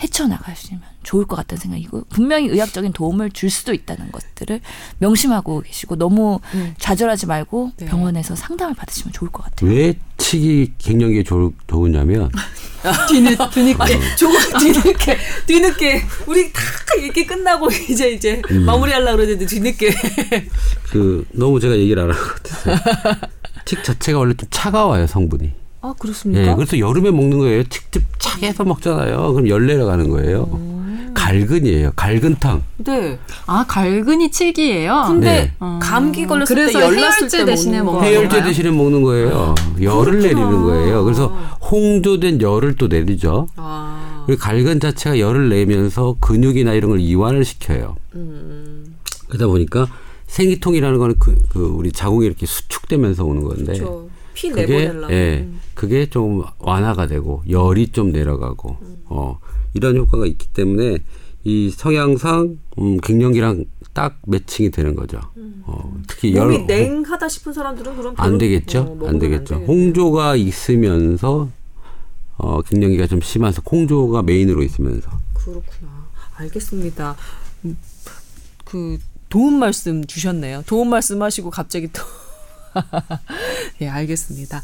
[0.00, 4.60] 헤쳐나가시면 좋을 것 같다는 생각이고 분명히 의학적인 도움을 줄 수도 있다는 것들을
[4.98, 6.74] 명심하고 계시고 너무 음.
[6.78, 7.86] 좌절하지 말고 네.
[7.86, 9.70] 병원에서 상담을 받으시면 좋을 것 같아요.
[9.70, 12.30] 왜 치기 갱년기에 좋, 좋으냐면
[13.08, 16.60] 뒤늦, 뒤늦게, 조금 뒤늦게, 뒤늦게, 우리 다
[17.02, 19.90] 얘기 끝나고 이제, 이제 마무리 하려고 그러는데 뒤늦게.
[20.90, 22.70] 그 너무 제가 얘기를 안할것 같아서
[23.64, 25.52] 칡 자체가 원래 좀 차가워요 성분이.
[25.80, 26.54] 아, 예, 그렇습니까?
[26.56, 27.64] 그래서 여름에 먹는 거예요.
[27.64, 29.32] 직접 차게 해서 먹잖아요.
[29.32, 30.68] 그럼 열 내려가는 거예요.
[31.14, 31.92] 갈근이에요.
[31.96, 32.62] 갈근탕.
[32.78, 33.18] 네.
[33.46, 35.04] 아 갈근이 칠기예요.
[35.08, 35.66] 근데 네.
[35.80, 37.92] 감기 걸렸을 그래서 때 열났을 대신에 먹는 거.
[37.92, 38.08] 먹어요.
[38.08, 38.42] 해열제?
[38.42, 39.54] 대신에 먹는 거예요.
[39.80, 40.20] 열을.
[40.20, 41.04] 내리는 거예요.
[41.04, 41.26] 그래서
[41.70, 43.48] 홍조된 열을 또 내리죠.
[43.56, 47.96] 아, 그리고 갈근 자체가 열을 내면서 근육이나 이런 걸 이완을 시켜요.
[48.14, 48.96] 음,
[49.28, 49.86] 그러다 보니까
[50.28, 54.08] 생리통이라는 거는 그, 그 우리 자궁이 이렇게 수축되면서 오는 건데 저, 피그
[54.40, 55.12] 게 내보내려고.
[55.12, 58.96] 예, 그게 좀 완화가 되고 열이 좀 내려가고 음.
[59.06, 59.38] 어
[59.74, 60.98] 이런 효과가 있기 때문에
[61.44, 65.20] 이 성향상 음, 갱년기랑 딱 매칭이 되는 거죠.
[65.64, 66.52] 어, 특히 열 음.
[66.52, 68.98] 몸이 냉하다 싶은 사람들은 그럼 안 되겠죠.
[69.00, 69.54] 어, 안 되겠죠.
[69.56, 69.66] 되겠네요.
[69.66, 71.48] 홍조가 있으면서
[72.36, 76.06] 어 갱년기가 좀 심해서 홍조가 메인으로 있으면서 그렇구나.
[76.36, 77.16] 알겠습니다.
[77.64, 77.76] 음,
[78.64, 80.62] 그 도움 말씀 주셨네요.
[80.66, 82.02] 도움 말씀 하시고 갑자기 또
[83.80, 84.60] 예, 알겠습니다.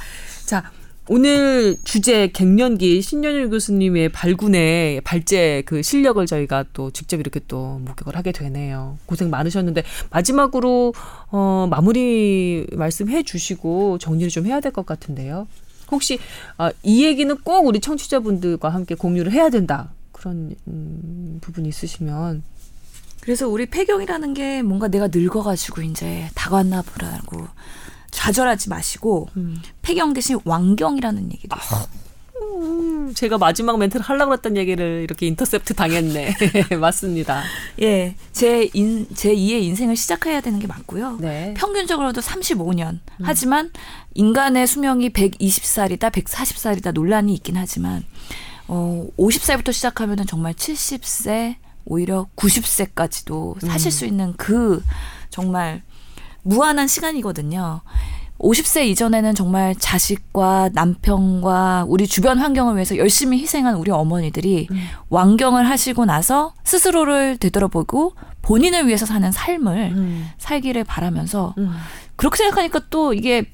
[0.47, 0.71] 자,
[1.07, 8.17] 오늘 주제 갱년기 신년일 교수님의 발군의 발제 그 실력을 저희가 또 직접 이렇게 또 목격을
[8.17, 8.97] 하게 되네요.
[9.05, 10.95] 고생 많으셨는데 마지막으로
[11.31, 15.47] 어 마무리 말씀해 주시고 정리를 좀 해야 될 것 같은데요.
[15.93, 16.19] 혹시
[16.57, 19.93] 아, 이 얘기는 꼭 우리 청취자분들과 함께 공유를 해야 된다.
[20.13, 22.43] 그런 음, 부분이 있으시면
[23.21, 27.47] 그래서 우리 폐경이라는 게 뭔가 내가 늙어가지고 이제 다가왔나 보라고
[28.15, 29.61] 좌절하지 마시고 음.
[29.83, 31.87] 폐경 대신 왕경이라는 얘기도 있어요.
[32.41, 36.35] 음, 제가 마지막 멘트를 하려고 했던 얘기를 이렇게 인터셉트 당했네.
[36.81, 37.43] 맞습니다.
[37.83, 41.19] 예, 제 인, 제 2의 인생을 시작해야 되는 게 맞고요.
[41.21, 41.55] 네.
[41.57, 43.01] 평균적으로도 35년.
[43.23, 43.71] 하지만
[44.15, 48.05] 인간의 수명이 120살이다, 140살이다 논란이 있긴 하지만
[48.69, 54.83] 어, 50살부터 시작하면은 정말 70세, 오히려 90세까지도 사실 수 있는 그
[55.31, 55.83] 정말
[56.45, 57.81] 무한한 시간이거든요.
[58.39, 64.69] 50세 이전에는 정말 자식과 남편과 우리 주변 환경을 위해서 열심히 희생한 우리 어머니들이
[65.09, 70.29] 완경을 하시고 나서 스스로를 되돌아보고 본인을 위해서 사는 삶을 음.
[70.39, 71.75] 살기를 바라면서 음.
[72.17, 73.51] 그렇게 생각하니까 또 이게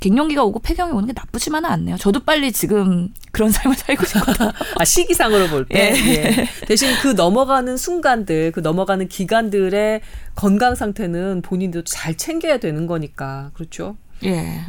[0.00, 1.96] 갱년기가 오고 폐경이 오는 게 나쁘지만은 않네요.
[1.96, 4.52] 저도 빨리 지금 그런 삶을 살고 싶거든요.
[4.76, 5.94] 아, 시기상으로 볼 때.
[5.94, 6.48] 예.
[6.66, 10.00] 대신 그 넘어가는 순간들, 그 넘어가는 기간들의
[10.34, 13.50] 건강 상태는 본인도 잘 챙겨야 되는 거니까.
[13.54, 13.96] 그렇죠?
[14.24, 14.60] 예.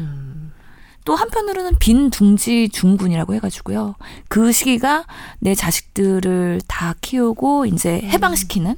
[1.04, 3.96] 또 한편으로는 빈 둥지 중군이라고 해가지고요.
[4.28, 5.06] 그 시기가
[5.40, 8.76] 내 자식들을 다 키우고 이제 해방시키는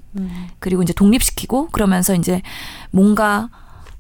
[0.60, 2.42] 그리고 이제 독립시키고 그러면서 이제
[2.92, 3.50] 뭔가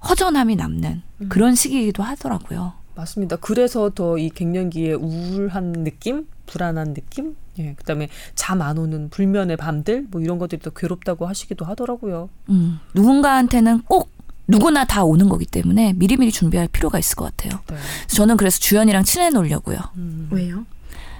[0.07, 2.73] 허전함이 남는 그런 시기이기도 하더라고요.
[2.95, 3.37] 맞습니다.
[3.37, 10.07] 그래서 더 이 갱년기에 우울한 느낌, 불안한 느낌, 예, 그다음에 잠 안 오는 불면의 밤들,
[10.11, 12.29] 뭐 이런 것들이 더 괴롭다고 하시기도 하더라고요.
[12.49, 14.09] 음, 누군가한테는 꼭
[14.47, 17.61] 누구나 다 오는 거기 때문에 미리미리 준비할 필요가 있을 것 같아요.
[17.67, 17.77] 네.
[18.07, 19.77] 저는 그래서 주연이랑 친해 놓으려고요.
[20.31, 20.65] 왜요?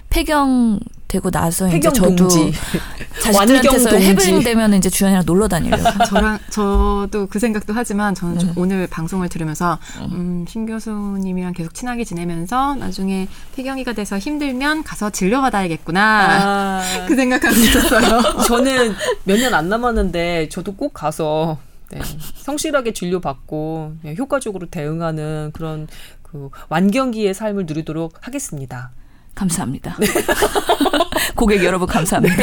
[0.09, 0.79] 폐경
[1.13, 2.27] 되고 나서 이제 저도.
[3.21, 4.05] 자식들한테서 완경 동지.
[4.07, 5.83] 해병되면 이제 주연이랑 놀러 다니려고.
[6.09, 8.53] 저랑 저도 그 생각도 하지만 저는 좀 네.
[8.57, 9.77] 오늘 방송을 들으면서
[10.11, 17.55] 음, 신 교수님이랑 계속 친하게 지내면서 나중에 폐경이가 돼서 힘들면 가서 진료받아야겠구나 아, 그 생각하고
[17.55, 18.43] 있었어요.
[18.47, 18.95] 저는
[19.25, 21.59] 몇 년 안 남았는데 저도 꼭 가서
[21.91, 21.99] 네,
[22.37, 25.87] 성실하게 진료받고 네, 효과적으로 대응하는 그런
[26.23, 28.89] 그 완경기의 삶을 누리도록 하겠습니다.
[29.35, 29.97] 감사합니다.
[31.35, 32.35] 고객 여러분 감사합니다.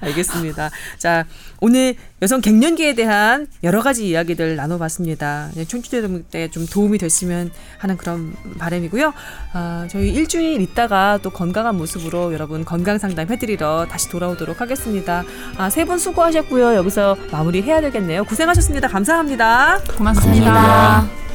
[0.00, 0.70] 알겠습니다.
[0.98, 1.24] 자,
[1.60, 5.50] 오늘 여성 갱년기에 대한 여러 가지 이야기들 나눠봤습니다.
[5.54, 9.12] 네, 청취자분들께 좀 도움이 됐으면 하는 그런 바람이고요.
[9.52, 15.24] 아, 저희 일주일 있다가 또 건강한 모습으로 여러분 건강 상담 해드리러 다시 돌아오도록 하겠습니다.
[15.56, 16.74] 아, 세 분 수고하셨고요.
[16.74, 18.24] 여기서 마무리 해야 되겠네요.
[18.24, 18.88] 고생하셨습니다.
[18.88, 19.78] 감사합니다.
[19.96, 20.52] 고맙습니다.
[20.52, 21.27] 감사합니다.